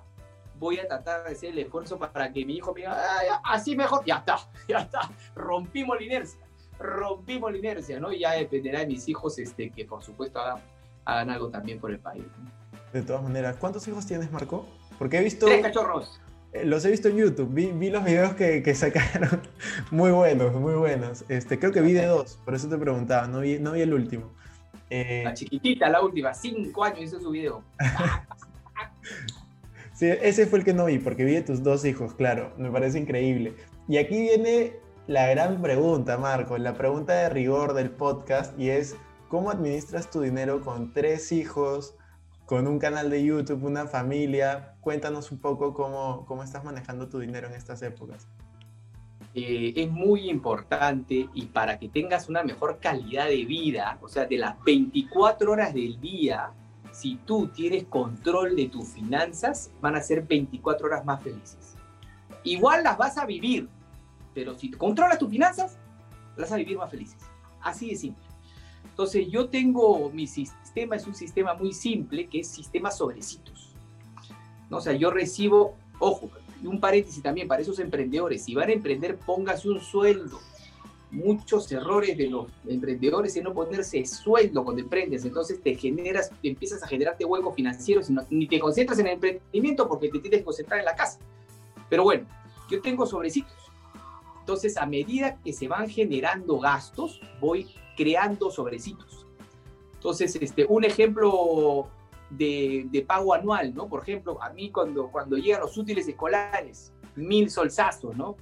voy 0.59 0.79
a 0.79 0.87
tratar 0.87 1.23
de 1.23 1.31
hacer 1.31 1.51
el 1.51 1.59
esfuerzo 1.59 1.97
para 1.97 2.31
que 2.31 2.45
mi 2.45 2.55
hijo 2.57 2.73
me 2.73 2.81
diga, 2.81 2.97
ah, 2.97 3.41
así 3.45 3.75
mejor, 3.75 4.03
ya 4.05 4.17
está, 4.17 4.37
ya 4.67 4.79
está, 4.79 5.09
rompimos 5.35 5.97
la 5.97 6.03
inercia, 6.03 6.39
rompimos 6.77 7.51
la 7.51 7.57
inercia, 7.57 7.99
¿no? 7.99 8.11
Y 8.11 8.19
ya 8.19 8.33
dependerá 8.33 8.79
de 8.79 8.87
mis 8.87 9.07
hijos 9.07 9.39
este, 9.39 9.69
que 9.71 9.85
por 9.85 10.03
supuesto 10.03 10.39
hagan, 10.39 10.61
hagan 11.05 11.29
algo 11.29 11.49
también 11.49 11.79
por 11.79 11.91
el 11.91 11.99
país. 11.99 12.25
¿no? 12.37 12.51
De 12.91 13.01
todas 13.01 13.23
maneras, 13.23 13.55
¿cuántos 13.57 13.87
hijos 13.87 14.05
tienes, 14.05 14.31
Marco? 14.31 14.65
Porque 14.97 15.17
he 15.17 15.23
visto... 15.23 15.45
Tres 15.45 15.61
cachorros. 15.61 16.19
Eh, 16.53 16.65
los 16.65 16.83
he 16.85 16.91
visto 16.91 17.09
en 17.09 17.17
YouTube, 17.17 17.53
vi, 17.53 17.67
vi 17.67 17.89
los 17.89 18.03
videos 18.03 18.33
que, 18.33 18.63
que, 18.63 18.73
sacaron, 18.73 19.41
muy 19.91 20.11
buenos, 20.11 20.53
muy 20.55 20.73
buenos. 20.73 21.23
Este, 21.29 21.59
creo 21.59 21.71
que 21.71 21.81
vi 21.81 21.93
de 21.93 22.05
dos, 22.05 22.39
por 22.43 22.55
eso 22.55 22.67
te 22.67 22.77
preguntaba, 22.77 23.27
no 23.27 23.41
vi, 23.41 23.59
no 23.59 23.73
vi 23.73 23.81
el 23.81 23.93
último. 23.93 24.31
Eh... 24.89 25.21
La 25.23 25.33
chiquitita, 25.33 25.89
la 25.89 26.01
última, 26.01 26.33
cinco 26.33 26.83
años 26.83 27.01
hizo 27.01 27.19
su 27.19 27.29
video. 27.29 27.63
sí, 29.93 30.07
ese 30.07 30.47
fue 30.47 30.59
el 30.59 30.65
que 30.65 30.73
no 30.73 30.85
vi, 30.85 30.97
porque 30.97 31.23
vi 31.23 31.33
de 31.33 31.43
tus 31.43 31.61
dos 31.61 31.85
hijos, 31.85 32.15
claro, 32.15 32.53
me 32.57 32.71
parece 32.71 32.97
increíble. 32.97 33.53
Y 33.87 33.97
aquí 33.97 34.19
viene 34.19 34.73
la 35.05 35.27
gran 35.27 35.61
pregunta, 35.61 36.17
Marco, 36.17 36.57
la 36.57 36.73
pregunta 36.73 37.13
de 37.13 37.29
rigor 37.29 37.73
del 37.73 37.91
podcast, 37.91 38.59
y 38.59 38.71
es, 38.71 38.95
¿cómo 39.27 39.51
administras 39.51 40.09
tu 40.09 40.21
dinero 40.21 40.61
con 40.61 40.93
tres 40.93 41.31
hijos, 41.31 41.93
con 42.49 42.65
un 42.65 42.79
canal 42.79 43.11
de 43.11 43.23
YouTube, 43.23 43.63
una 43.63 43.85
familia? 43.85 44.73
Cuéntanos 44.81 45.31
un 45.31 45.37
poco 45.37 45.71
cómo, 45.71 46.25
cómo 46.25 46.41
estás 46.41 46.63
manejando 46.63 47.07
tu 47.07 47.19
dinero 47.19 47.47
en 47.47 47.53
estas 47.53 47.83
épocas. 47.83 48.27
Eh, 49.35 49.73
es 49.75 49.91
muy 49.91 50.31
importante 50.31 51.29
y 51.31 51.45
para 51.45 51.77
que 51.77 51.89
tengas 51.89 52.27
una 52.27 52.41
mejor 52.41 52.79
calidad 52.79 53.27
de 53.27 53.45
vida, 53.45 53.99
o 54.01 54.07
sea, 54.07 54.25
de 54.25 54.39
las 54.39 54.55
24 54.63 55.51
horas 55.51 55.75
del 55.75 56.01
día, 56.01 56.49
si 56.91 57.17
tú 57.17 57.49
tienes 57.49 57.83
control 57.83 58.55
de 58.55 58.67
tus 58.67 58.87
finanzas, 58.87 59.69
van 59.79 59.95
a 59.95 60.01
ser 60.01 60.23
24 60.23 60.87
horas 60.87 61.05
más 61.05 61.21
felices. 61.21 61.75
Igual 62.43 62.83
las 62.83 62.97
vas 62.97 63.19
a 63.19 63.27
vivir, 63.27 63.69
pero 64.33 64.57
si 64.57 64.71
controlas 64.71 65.19
tus 65.19 65.29
finanzas, 65.29 65.77
las 66.35 66.49
vas 66.49 66.53
a 66.53 66.55
vivir 66.55 66.79
más 66.79 66.89
felices. 66.89 67.21
Así 67.61 67.91
de 67.91 67.95
simple. 67.95 68.28
Entonces 68.99 69.29
yo 69.29 69.47
tengo, 69.47 70.09
mi 70.09 70.27
sistema 70.27 70.97
es 70.97 71.07
un 71.07 71.15
sistema 71.15 71.53
muy 71.53 71.71
simple, 71.71 72.27
que 72.27 72.41
es 72.41 72.49
sistema 72.49 72.91
sobrecitos. 72.91 73.69
¿No? 74.69 74.75
O 74.75 74.81
sea, 74.81 74.91
yo 74.91 75.09
recibo, 75.09 75.77
ojo, 75.99 76.29
y 76.61 76.67
un 76.67 76.81
paréntesis 76.81 77.23
también 77.23 77.47
para 77.47 77.61
esos 77.61 77.79
emprendedores, 77.79 78.43
si 78.43 78.55
van 78.55 78.67
a 78.67 78.73
emprender, 78.73 79.15
póngase 79.15 79.69
un 79.69 79.79
sueldo. 79.79 80.41
Muchos 81.11 81.71
errores 81.71 82.17
de 82.17 82.27
los 82.27 82.47
emprendedores 82.67 83.37
es 83.37 83.41
no 83.41 83.53
ponerse 83.53 84.05
sueldo 84.05 84.65
cuando 84.65 84.81
emprendes, 84.81 85.23
entonces 85.23 85.63
te 85.63 85.75
generas, 85.75 86.29
te 86.41 86.49
empiezas 86.49 86.83
a 86.83 86.87
generarte 86.87 87.23
hueco 87.23 87.53
financiero, 87.53 88.01
ni 88.29 88.47
te 88.47 88.59
concentras 88.59 88.99
en 88.99 89.07
el 89.07 89.13
emprendimiento 89.13 89.87
porque 89.87 90.09
te 90.09 90.19
tienes 90.19 90.41
que 90.41 90.45
concentrar 90.45 90.77
en 90.77 90.85
la 90.85 90.97
casa. 90.97 91.19
Pero 91.89 92.03
bueno, 92.03 92.27
yo 92.69 92.81
tengo 92.81 93.05
sobrecitos. 93.05 93.55
Entonces, 94.41 94.75
a 94.75 94.85
medida 94.85 95.37
que 95.41 95.53
se 95.53 95.69
van 95.69 95.87
generando 95.87 96.59
gastos, 96.59 97.21
voy 97.39 97.65
creando 97.99 98.49
sobrecitos. 98.49 99.27
Entonces, 99.95 100.37
este, 100.39 100.65
un 100.69 100.85
ejemplo 100.85 101.89
de, 102.29 103.05
pago 103.05 103.33
anual, 103.33 103.75
¿no? 103.75 103.89
Por 103.89 104.03
ejemplo, 104.03 104.41
a 104.41 104.51
mí 104.51 104.71
cuando, 104.71 105.11
cuando 105.11 105.35
llegan 105.35 105.59
los 105.59 105.77
útiles 105.77 106.07
escolares, 106.07 106.93
mil 107.17 107.49
solsazos, 107.49 108.15
¿no? 108.15 108.37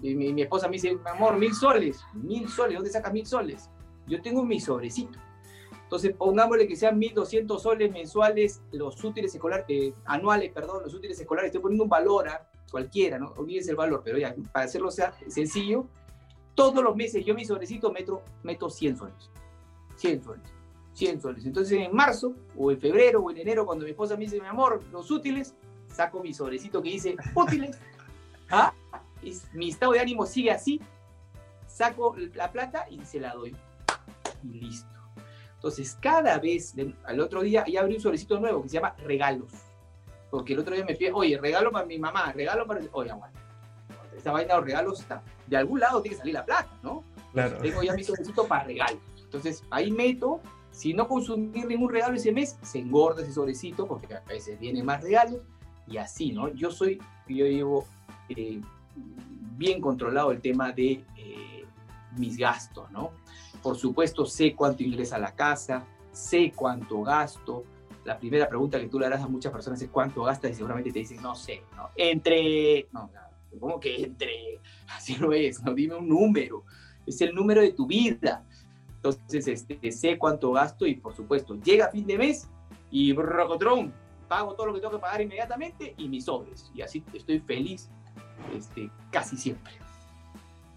Y 0.00 0.14
mi, 0.14 0.32
mi, 0.32 0.40
esposa 0.40 0.68
me 0.68 0.74
dice, 0.74 0.96
amor, 1.04 1.36
mil 1.36 1.52
soles, 1.54 2.00
mil 2.14 2.48
soles, 2.48 2.76
¿dónde 2.76 2.88
sacas 2.90 3.12
mil 3.12 3.26
soles? 3.26 3.68
Yo 4.06 4.22
tengo 4.22 4.42
mi 4.42 4.58
sobrecito. 4.58 5.18
Entonces, 5.82 6.16
pongámosle 6.16 6.66
que 6.66 6.74
sean 6.74 6.98
1.200 6.98 7.58
soles 7.60 7.92
mensuales 7.92 8.62
los 8.72 9.04
útiles 9.04 9.34
escolares, 9.34 9.66
eh, 9.68 9.92
anuales, 10.06 10.50
perdón, 10.50 10.82
los 10.82 10.94
útiles 10.94 11.20
escolares. 11.20 11.48
Estoy 11.48 11.60
poniendo 11.60 11.84
un 11.84 11.90
valor 11.90 12.26
a 12.30 12.48
cualquiera, 12.70 13.18
¿no? 13.18 13.34
Olvídense 13.36 13.70
el 13.70 13.76
valor, 13.76 14.00
pero 14.02 14.16
ya, 14.16 14.34
para 14.50 14.64
hacerlo 14.64 14.90
sea 14.90 15.12
sencillo, 15.28 15.86
todos 16.54 16.82
los 16.82 16.94
meses 16.96 17.24
yo 17.24 17.34
mi 17.34 17.44
sobrecito 17.44 17.92
meto, 17.92 18.22
meto 18.42 18.70
100 18.70 18.96
soles. 18.96 19.30
100 19.96 20.24
soles. 20.24 20.54
100 20.94 21.20
soles. 21.20 21.46
Entonces 21.46 21.78
en 21.80 21.94
marzo 21.94 22.34
o 22.56 22.70
en 22.70 22.80
febrero 22.80 23.20
o 23.22 23.30
en 23.30 23.38
enero 23.38 23.66
cuando 23.66 23.84
mi 23.84 23.90
esposa 23.90 24.16
me 24.16 24.24
dice, 24.24 24.40
mi 24.40 24.46
amor, 24.46 24.82
los 24.92 25.10
útiles, 25.10 25.54
saco 25.88 26.22
mi 26.22 26.32
sobrecito 26.32 26.82
que 26.82 26.90
dice 26.90 27.16
útiles. 27.34 27.78
¿Ah? 28.50 28.72
mi 29.54 29.70
estado 29.70 29.92
de 29.92 30.00
ánimo 30.00 30.26
sigue 30.26 30.50
así, 30.50 30.78
saco 31.66 32.14
la 32.34 32.52
plata 32.52 32.86
y 32.90 33.02
se 33.04 33.18
la 33.18 33.32
doy. 33.32 33.56
Y 34.42 34.60
listo. 34.60 34.94
Entonces 35.54 35.96
cada 35.98 36.38
vez, 36.38 36.74
al 37.04 37.20
otro 37.20 37.40
día, 37.40 37.64
ya 37.66 37.80
abrí 37.80 37.94
un 37.94 38.00
sobrecito 38.00 38.38
nuevo 38.38 38.62
que 38.62 38.68
se 38.68 38.74
llama 38.74 38.94
regalos. 38.98 39.50
Porque 40.30 40.52
el 40.52 40.58
otro 40.58 40.74
día 40.74 40.84
me 40.84 40.94
pide, 40.94 41.12
oye, 41.12 41.38
regalo 41.38 41.70
para 41.70 41.86
mi 41.86 41.98
mamá, 41.98 42.32
regalo 42.32 42.66
para... 42.66 42.82
Oye, 42.92 43.10
aguanta. 43.10 43.40
Esta 44.16 44.32
vaina 44.32 44.54
de 44.54 44.60
los 44.60 44.66
regalos 44.66 45.00
está... 45.00 45.22
De 45.46 45.56
algún 45.56 45.80
lado 45.80 46.00
tiene 46.00 46.14
que 46.14 46.18
salir 46.20 46.34
la 46.34 46.44
plata, 46.44 46.70
¿no? 46.82 47.04
Claro. 47.32 47.58
Tengo 47.58 47.82
ya 47.82 47.94
mi 47.94 48.04
sobrecito 48.04 48.46
para 48.46 48.64
regalos. 48.64 48.98
Entonces 49.22 49.62
ahí 49.70 49.90
meto 49.90 50.40
si 50.74 50.92
no 50.92 51.06
consumir 51.06 51.66
ningún 51.66 51.88
regalo 51.88 52.16
ese 52.16 52.32
mes, 52.32 52.58
se 52.62 52.80
engorda 52.80 53.22
ese 53.22 53.32
sobrecito 53.32 53.86
porque 53.86 54.12
a 54.12 54.20
veces 54.20 54.58
viene 54.58 54.82
más 54.82 55.02
regalos 55.02 55.40
y 55.86 55.98
así, 55.98 56.32
¿no? 56.32 56.48
Yo 56.48 56.72
soy, 56.72 57.00
yo 57.28 57.46
llevo 57.46 57.86
eh, 58.28 58.60
bien 59.56 59.80
controlado 59.80 60.32
el 60.32 60.40
tema 60.40 60.72
de 60.72 61.04
eh, 61.16 61.64
mis 62.16 62.36
gastos, 62.36 62.90
¿no? 62.90 63.12
Por 63.62 63.76
supuesto, 63.76 64.26
sé 64.26 64.54
cuánto 64.54 64.82
ingresa 64.82 65.14
a 65.14 65.20
la 65.20 65.34
casa, 65.34 65.84
sé 66.10 66.52
cuánto 66.54 67.02
gasto. 67.02 67.64
La 68.04 68.18
primera 68.18 68.48
pregunta 68.48 68.80
que 68.80 68.88
tú 68.88 68.98
le 68.98 69.06
harás 69.06 69.22
a 69.22 69.28
muchas 69.28 69.52
personas 69.52 69.80
es 69.80 69.88
cuánto 69.90 70.24
gastas 70.24 70.50
y 70.50 70.54
seguramente 70.54 70.92
te 70.92 70.98
dicen, 70.98 71.22
no 71.22 71.36
sé, 71.36 71.62
¿no? 71.76 71.90
Entre, 71.94 72.88
no, 72.92 73.08
¿cómo 73.58 73.80
que 73.80 74.02
entre? 74.02 74.60
Así 74.88 75.16
no 75.16 75.32
es, 75.32 75.62
no, 75.62 75.74
dime 75.74 75.94
un 75.94 76.08
número. 76.08 76.64
Es 77.06 77.20
el 77.20 77.34
número 77.34 77.60
de 77.60 77.72
tu 77.72 77.86
vida 77.86 78.44
entonces, 79.04 79.46
este, 79.48 79.92
sé 79.92 80.16
cuánto 80.16 80.52
gasto 80.52 80.86
y, 80.86 80.94
por 80.94 81.14
supuesto, 81.14 81.60
llega 81.62 81.90
fin 81.90 82.06
de 82.06 82.16
mes 82.16 82.48
y 82.90 83.12
brocotron, 83.12 83.92
pago 84.28 84.54
todo 84.54 84.68
lo 84.68 84.74
que 84.74 84.80
tengo 84.80 84.94
que 84.94 84.98
pagar 84.98 85.20
inmediatamente 85.20 85.94
y 85.98 86.08
mis 86.08 86.24
sobres. 86.24 86.70
Y 86.74 86.80
así 86.80 87.04
estoy 87.12 87.40
feliz 87.40 87.90
este, 88.56 88.90
casi 89.10 89.36
siempre. 89.36 89.74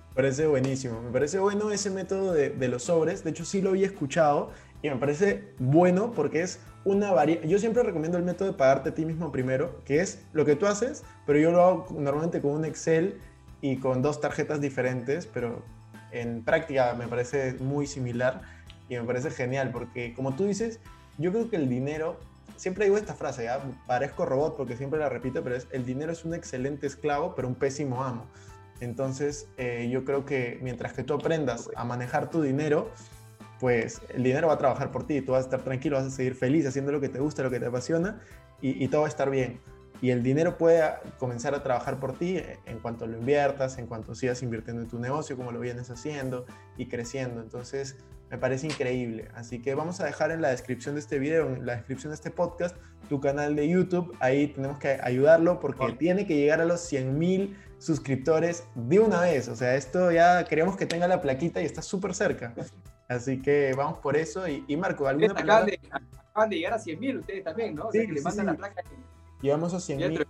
Me 0.09 0.15
parece 0.15 0.45
buenísimo. 0.45 1.01
Me 1.01 1.11
parece 1.11 1.39
bueno 1.39 1.71
ese 1.71 1.89
método 1.89 2.33
de, 2.33 2.49
de, 2.49 2.67
los 2.67 2.83
sobres. 2.83 3.23
De 3.23 3.29
hecho, 3.29 3.45
sí 3.45 3.61
lo 3.61 3.69
había 3.69 3.85
escuchado 3.85 4.51
y 4.81 4.89
me 4.89 4.97
parece 4.97 5.53
bueno 5.57 6.11
porque 6.11 6.41
es 6.41 6.59
una 6.87 7.11
variedad. 7.11 7.43
Yo 7.43 7.59
siempre 7.59 7.83
recomiendo 7.83 8.17
el 8.17 8.23
método 8.23 8.49
de 8.49 8.57
pagarte 8.57 8.89
a 8.89 8.93
ti 8.93 9.03
mismo 9.03 9.29
primero, 9.29 9.83
que 9.83 9.99
es 9.99 10.23
lo 10.31 10.45
que 10.45 10.55
tú 10.55 10.67
haces, 10.67 11.03
pero 11.25 11.37
yo 11.37 11.51
lo 11.51 11.61
hago 11.61 11.87
normalmente 11.91 12.39
con 12.39 12.51
un 12.51 12.63
Excel 12.63 13.19
y 13.59 13.77
con 13.77 14.01
dos 14.01 14.21
tarjetas 14.21 14.61
diferentes, 14.61 15.27
pero 15.27 15.63
en 16.11 16.43
práctica 16.43 16.95
me 16.97 17.07
parece 17.07 17.55
muy 17.59 17.87
similar 17.87 18.41
y 18.87 18.95
me 18.95 19.03
parece 19.03 19.31
genial 19.31 19.71
porque 19.71 20.13
como 20.13 20.35
tú 20.35 20.45
dices, 20.45 20.79
yo 21.17 21.31
creo 21.33 21.49
que 21.49 21.57
el 21.57 21.67
dinero, 21.67 22.17
siempre 22.55 22.85
digo 22.85 22.97
esta 22.97 23.15
frase, 23.15 23.43
¿ya? 23.43 23.59
parezco 23.85 24.25
robot 24.25 24.55
porque 24.55 24.77
siempre 24.77 24.97
la 24.97 25.09
repito, 25.09 25.43
pero 25.43 25.57
es 25.57 25.67
el 25.71 25.85
dinero 25.85 26.13
es 26.13 26.23
un 26.23 26.33
excelente 26.33 26.87
esclavo 26.87 27.35
pero 27.35 27.49
un 27.49 27.55
pésimo 27.55 28.01
amo. 28.01 28.27
Entonces 28.79 29.49
eh, 29.57 29.89
yo 29.91 30.05
creo 30.05 30.25
que 30.25 30.57
mientras 30.61 30.93
que 30.93 31.03
tú 31.03 31.15
aprendas 31.15 31.69
a 31.75 31.83
manejar 31.83 32.29
tu 32.29 32.41
dinero, 32.41 32.91
pues 33.59 34.01
el 34.09 34.23
dinero 34.23 34.47
va 34.47 34.53
a 34.53 34.57
trabajar 34.57 34.91
por 34.91 35.05
ti, 35.05 35.21
tú 35.21 35.33
vas 35.33 35.41
a 35.41 35.45
estar 35.45 35.61
tranquilo, 35.61 35.97
vas 35.97 36.05
a 36.05 36.09
seguir 36.11 36.35
feliz 36.35 36.65
haciendo 36.65 36.91
lo 36.91 37.01
que 37.01 37.09
te 37.09 37.19
gusta, 37.19 37.43
lo 37.43 37.49
que 37.49 37.59
te 37.59 37.65
apasiona 37.65 38.21
y, 38.61 38.83
y 38.83 38.87
todo 38.87 39.01
va 39.01 39.07
a 39.07 39.09
estar 39.09 39.29
bien 39.29 39.59
y 40.01 40.11
el 40.11 40.23
dinero 40.23 40.57
puede 40.57 40.83
comenzar 41.17 41.55
a 41.55 41.63
trabajar 41.63 41.99
por 41.99 42.17
ti 42.17 42.41
en 42.65 42.79
cuanto 42.79 43.07
lo 43.07 43.17
inviertas, 43.17 43.77
en 43.77 43.87
cuanto 43.87 44.13
sigas 44.15 44.43
invirtiendo 44.43 44.83
en 44.83 44.87
tu 44.87 44.99
negocio, 44.99 45.35
como 45.35 45.51
lo 45.51 45.59
vienes 45.59 45.89
haciendo 45.89 46.45
y 46.77 46.87
creciendo. 46.87 47.41
Entonces, 47.41 47.97
me 48.29 48.37
parece 48.37 48.67
increíble. 48.67 49.29
Así 49.33 49.61
que 49.61 49.73
vamos 49.73 49.99
a 49.99 50.05
dejar 50.05 50.31
en 50.31 50.41
la 50.41 50.49
descripción 50.49 50.95
de 50.95 51.01
este 51.01 51.17
video, 51.17 51.47
en 51.47 51.65
la 51.65 51.75
descripción 51.75 52.11
de 52.11 52.15
este 52.15 52.29
podcast, 52.29 52.75
tu 53.09 53.19
canal 53.19 53.55
de 53.55 53.67
YouTube. 53.67 54.15
Ahí 54.19 54.47
tenemos 54.47 54.77
que 54.77 54.99
ayudarlo 55.01 55.59
porque 55.59 55.93
tiene 55.93 56.27
que 56.27 56.35
llegar 56.35 56.61
a 56.61 56.65
los 56.65 56.81
100 56.81 57.17
mil 57.17 57.57
suscriptores 57.79 58.65
de 58.75 58.99
una 58.99 59.21
vez. 59.21 59.47
O 59.47 59.55
sea, 59.55 59.75
esto 59.75 60.11
ya 60.11 60.43
queremos 60.45 60.77
que 60.77 60.85
tenga 60.85 61.07
la 61.07 61.21
plaquita 61.21 61.61
y 61.61 61.65
está 61.65 61.81
súper 61.81 62.13
cerca. 62.13 62.53
Así 63.07 63.41
que 63.41 63.73
vamos 63.75 63.99
por 63.99 64.17
eso. 64.17 64.47
Y, 64.47 64.75
Marco, 64.77 65.07
¿alguna 65.07 65.33
acaban 65.33 65.65
de, 65.67 65.79
acaban 66.29 66.49
de, 66.49 66.55
llegar 66.57 66.73
a 66.73 66.79
100 66.79 66.99
mil 66.99 67.17
ustedes 67.19 67.43
también, 67.43 67.75
¿no? 67.75 67.87
O 67.87 67.91
sea, 67.91 68.05
que 68.05 68.11
le 68.11 68.21
mandan 68.21 68.45
la 68.47 68.55
placa. 68.55 68.83
Llegamos 69.41 69.73
a 69.73 69.79
100 69.79 70.25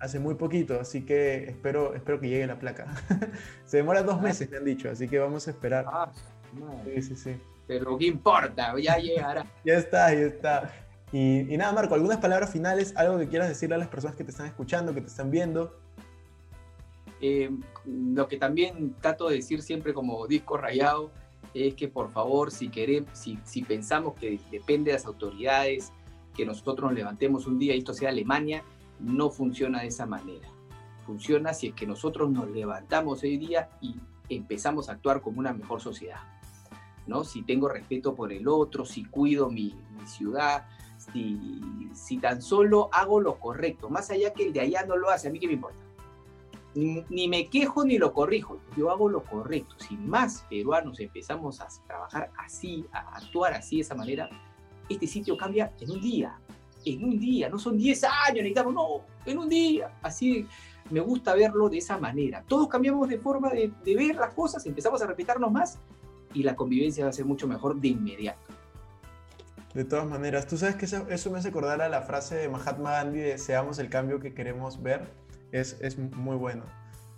hace 0.00 0.18
muy 0.18 0.34
poquito, 0.34 0.80
así 0.80 1.04
que 1.04 1.44
espero, 1.44 1.94
espero 1.94 2.18
que 2.18 2.28
llegue 2.28 2.46
la 2.46 2.58
placa. 2.58 2.86
Se 3.66 3.76
demora 3.76 4.02
dos 4.02 4.16
ah. 4.18 4.22
meses, 4.22 4.50
me 4.50 4.56
han 4.56 4.64
dicho, 4.64 4.90
así 4.90 5.06
que 5.06 5.18
vamos 5.18 5.46
a 5.46 5.50
esperar. 5.50 5.84
Ah, 5.86 6.10
sí, 6.84 7.02
sí, 7.02 7.16
sí. 7.16 7.36
Pero 7.66 7.96
¿qué 7.98 8.06
importa? 8.06 8.74
Ya 8.78 8.96
llegará. 8.96 9.46
ya 9.64 9.74
está, 9.74 10.12
ya 10.12 10.26
está. 10.26 10.72
Y, 11.12 11.56
nada, 11.56 11.72
Marco, 11.72 11.94
algunas 11.94 12.18
palabras 12.18 12.50
finales, 12.50 12.94
algo 12.96 13.18
que 13.18 13.28
quieras 13.28 13.48
decirle 13.48 13.74
a 13.74 13.78
las 13.78 13.88
personas 13.88 14.16
que 14.16 14.24
te 14.24 14.30
están 14.30 14.46
escuchando, 14.46 14.94
que 14.94 15.00
te 15.02 15.08
están 15.08 15.30
viendo. 15.30 15.78
Eh, 17.20 17.50
lo 17.84 18.26
que 18.26 18.38
también 18.38 18.94
trato 19.00 19.28
de 19.28 19.36
decir 19.36 19.62
siempre 19.62 19.92
como 19.92 20.26
disco 20.26 20.56
rayado 20.56 21.10
es 21.54 21.74
que 21.74 21.88
por 21.88 22.10
favor, 22.10 22.50
si 22.50 22.68
queremos, 22.68 23.10
si, 23.18 23.38
si 23.44 23.62
pensamos 23.62 24.14
que 24.14 24.40
depende 24.50 24.90
de 24.90 24.96
las 24.96 25.06
autoridades, 25.06 25.92
que 26.34 26.46
nosotros 26.46 26.90
nos 26.90 26.98
levantemos 26.98 27.46
un 27.46 27.58
día 27.58 27.74
y 27.74 27.78
esto 27.78 27.92
sea 27.92 28.10
Alemania, 28.10 28.62
no 28.98 29.30
funciona 29.30 29.80
de 29.80 29.88
esa 29.88 30.06
manera. 30.06 30.48
Funciona 31.06 31.54
si 31.54 31.68
es 31.68 31.74
que 31.74 31.86
nosotros 31.86 32.30
nos 32.30 32.50
levantamos 32.50 33.22
hoy 33.22 33.36
día 33.36 33.70
y 33.80 33.96
empezamos 34.28 34.88
a 34.88 34.92
actuar 34.92 35.20
como 35.20 35.40
una 35.40 35.52
mejor 35.52 35.80
sociedad. 35.80 36.20
¿no? 37.06 37.24
Si 37.24 37.42
tengo 37.42 37.68
respeto 37.68 38.14
por 38.14 38.32
el 38.32 38.46
otro, 38.46 38.84
si 38.84 39.04
cuido 39.04 39.50
mi, 39.50 39.74
ciudad, 40.06 40.66
si, 40.96 41.88
si, 41.92 42.18
tan 42.18 42.40
solo 42.40 42.88
hago 42.92 43.20
lo 43.20 43.38
correcto, 43.38 43.90
más 43.90 44.10
allá 44.10 44.32
que 44.32 44.46
el 44.46 44.52
de 44.52 44.60
allá 44.60 44.84
no 44.86 44.96
lo 44.96 45.10
hace, 45.10 45.28
a 45.28 45.30
mí 45.30 45.38
qué 45.38 45.46
me 45.46 45.54
importa. 45.54 45.78
Ni, 46.74 47.28
me 47.28 47.48
quejo 47.48 47.84
ni 47.84 47.98
lo 47.98 48.12
corrijo, 48.12 48.60
yo 48.76 48.90
hago 48.90 49.08
lo 49.08 49.24
correcto. 49.24 49.74
Si 49.78 49.96
más 49.96 50.46
peruanos 50.48 51.00
empezamos 51.00 51.60
a 51.60 51.68
trabajar 51.86 52.30
así, 52.38 52.86
a 52.92 53.16
actuar 53.16 53.54
así 53.54 53.76
de 53.76 53.82
esa 53.82 53.94
manera, 53.94 54.30
este 54.88 55.06
sitio 55.06 55.36
cambia 55.36 55.72
en 55.80 55.90
un 55.90 56.00
día, 56.00 56.38
en 56.84 57.04
un 57.04 57.18
día, 57.18 57.48
no 57.48 57.58
son 57.58 57.76
10 57.76 58.04
años, 58.04 58.36
necesitamos, 58.36 58.74
no, 58.74 59.00
en 59.26 59.38
un 59.38 59.48
día. 59.48 59.98
Así 60.02 60.46
me 60.90 61.00
gusta 61.00 61.34
verlo 61.34 61.68
de 61.68 61.78
esa 61.78 61.98
manera. 61.98 62.44
Todos 62.46 62.68
cambiamos 62.68 63.08
de 63.08 63.18
forma 63.18 63.50
de, 63.50 63.72
ver 63.84 64.16
las 64.16 64.34
cosas, 64.34 64.64
empezamos 64.66 65.00
a 65.02 65.06
respetarnos 65.06 65.50
más 65.50 65.78
y 66.34 66.42
la 66.42 66.54
convivencia 66.54 67.04
va 67.04 67.10
a 67.10 67.12
ser 67.12 67.24
mucho 67.24 67.46
mejor 67.46 67.80
de 67.80 67.88
inmediato. 67.88 68.40
De 69.74 69.84
todas 69.84 70.08
maneras, 70.08 70.46
tú 70.48 70.56
sabes 70.56 70.74
que 70.74 70.84
eso, 70.84 71.30
me 71.30 71.38
hace 71.38 71.48
acordar 71.48 71.80
a 71.80 71.88
la 71.88 72.02
frase 72.02 72.34
de 72.34 72.48
Mahatma 72.48 72.90
Gandhi 72.92 73.20
de 73.20 73.38
seamos 73.38 73.78
el 73.78 73.88
cambio 73.88 74.18
que 74.18 74.34
queremos 74.34 74.82
ver. 74.82 75.12
Es, 75.52 75.78
es 75.80 75.98
muy 75.98 76.36
bueno, 76.36 76.64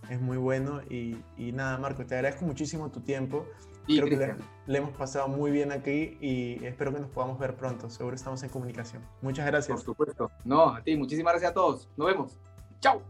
es 0.09 0.21
muy 0.21 0.37
bueno. 0.37 0.81
Y, 0.89 1.17
y, 1.37 1.53
nada, 1.53 1.79
Marco, 1.79 2.05
te 2.05 2.15
agradezco 2.15 2.45
muchísimo 2.45 2.91
tu 2.91 3.01
tiempo. 3.01 3.47
Y 3.87 3.99
Creo 3.99 4.09
que 4.09 4.17
le, 4.17 4.35
le, 4.67 4.79
hemos 4.79 4.97
pasado 4.97 5.27
muy 5.27 5.51
bien 5.51 5.73
aquí 5.73 6.17
y 6.21 6.65
espero 6.65 6.93
que 6.93 7.01
nos 7.01 7.11
podamos 7.11 7.39
ver 7.39 7.57
pronto. 7.57 7.91
Seguro 7.91 8.15
estamos 8.15 8.43
en 8.45 8.51
comunicación. 8.51 9.03
Muchas 9.23 9.47
gracias. 9.47 9.77
Por 9.77 9.85
supuesto. 9.85 10.31
No, 10.45 10.69
a 10.69 10.83
ti, 10.83 10.97
muchísimas 10.97 11.33
gracias 11.33 11.51
a 11.51 11.55
todos. 11.55 11.89
Nos 11.97 12.07
vemos. 12.07 12.39
Chao. 12.81 13.03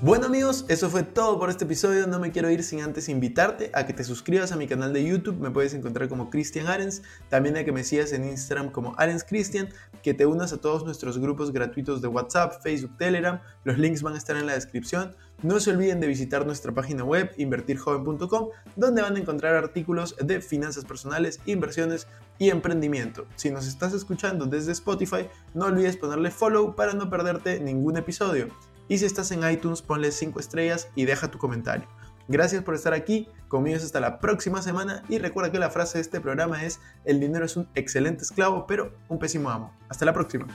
Bueno 0.00 0.26
amigos, 0.26 0.64
eso 0.68 0.88
fue 0.88 1.02
todo 1.02 1.40
por 1.40 1.50
este 1.50 1.64
episodio. 1.64 2.06
No 2.06 2.20
me 2.20 2.30
quiero 2.30 2.48
ir 2.50 2.62
sin 2.62 2.82
antes 2.82 3.08
invitarte 3.08 3.72
a 3.74 3.84
que 3.84 3.92
te 3.92 4.04
suscribas 4.04 4.52
a 4.52 4.56
mi 4.56 4.68
canal 4.68 4.92
de 4.92 5.04
YouTube. 5.04 5.40
Me 5.40 5.50
puedes 5.50 5.74
encontrar 5.74 6.08
como 6.08 6.30
Cristian 6.30 6.68
Arens. 6.68 7.02
También 7.28 7.56
a 7.56 7.64
que 7.64 7.72
me 7.72 7.82
sigas 7.82 8.12
en 8.12 8.22
Instagram 8.24 8.70
como 8.70 8.94
Arens 8.96 9.24
Cristian. 9.24 9.70
Que 10.04 10.14
te 10.14 10.24
unas 10.24 10.52
a 10.52 10.58
todos 10.58 10.84
nuestros 10.84 11.18
grupos 11.18 11.50
gratuitos 11.50 12.00
de 12.00 12.06
WhatsApp, 12.06 12.62
Facebook, 12.62 12.96
Telegram. 12.96 13.40
Los 13.64 13.76
links 13.76 14.02
van 14.02 14.14
a 14.14 14.18
estar 14.18 14.36
en 14.36 14.46
la 14.46 14.54
descripción. 14.54 15.16
No 15.42 15.58
se 15.58 15.72
olviden 15.72 15.98
de 15.98 16.06
visitar 16.06 16.46
nuestra 16.46 16.70
página 16.70 17.02
web 17.02 17.32
invertirjoven.com 17.36 18.50
donde 18.76 19.02
van 19.02 19.16
a 19.16 19.18
encontrar 19.18 19.56
artículos 19.56 20.14
de 20.22 20.40
finanzas 20.40 20.84
personales, 20.84 21.40
inversiones 21.44 22.06
y 22.38 22.50
emprendimiento. 22.50 23.26
Si 23.34 23.50
nos 23.50 23.66
estás 23.66 23.92
escuchando 23.94 24.46
desde 24.46 24.70
Spotify, 24.70 25.28
no 25.54 25.64
olvides 25.64 25.96
ponerle 25.96 26.30
follow 26.30 26.76
para 26.76 26.92
no 26.92 27.10
perderte 27.10 27.58
ningún 27.58 27.96
episodio. 27.96 28.46
Y 28.88 28.98
si 28.98 29.04
estás 29.04 29.30
en 29.32 29.48
iTunes, 29.48 29.82
ponle 29.82 30.10
5 30.10 30.40
estrellas 30.40 30.88
y 30.94 31.04
deja 31.04 31.30
tu 31.30 31.38
comentario. 31.38 31.86
Gracias 32.26 32.62
por 32.62 32.74
estar 32.74 32.92
aquí, 32.92 33.28
conmigo 33.48 33.76
hasta 33.76 34.00
la 34.00 34.18
próxima 34.18 34.60
semana 34.60 35.02
y 35.08 35.18
recuerda 35.18 35.52
que 35.52 35.58
la 35.58 35.70
frase 35.70 35.98
de 35.98 36.02
este 36.02 36.20
programa 36.20 36.64
es, 36.64 36.80
el 37.04 37.20
dinero 37.20 37.44
es 37.44 37.56
un 37.56 37.68
excelente 37.74 38.22
esclavo, 38.22 38.66
pero 38.66 38.92
un 39.08 39.18
pésimo 39.18 39.50
amo. 39.50 39.74
Hasta 39.88 40.04
la 40.04 40.12
próxima. 40.12 40.46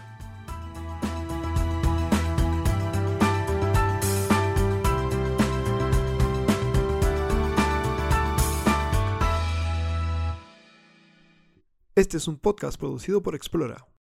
Este 11.96 12.18
es 12.18 12.28
un 12.28 12.40
podcast 12.40 12.80
producido 12.80 13.22
por 13.22 13.36
Explora. 13.36 13.86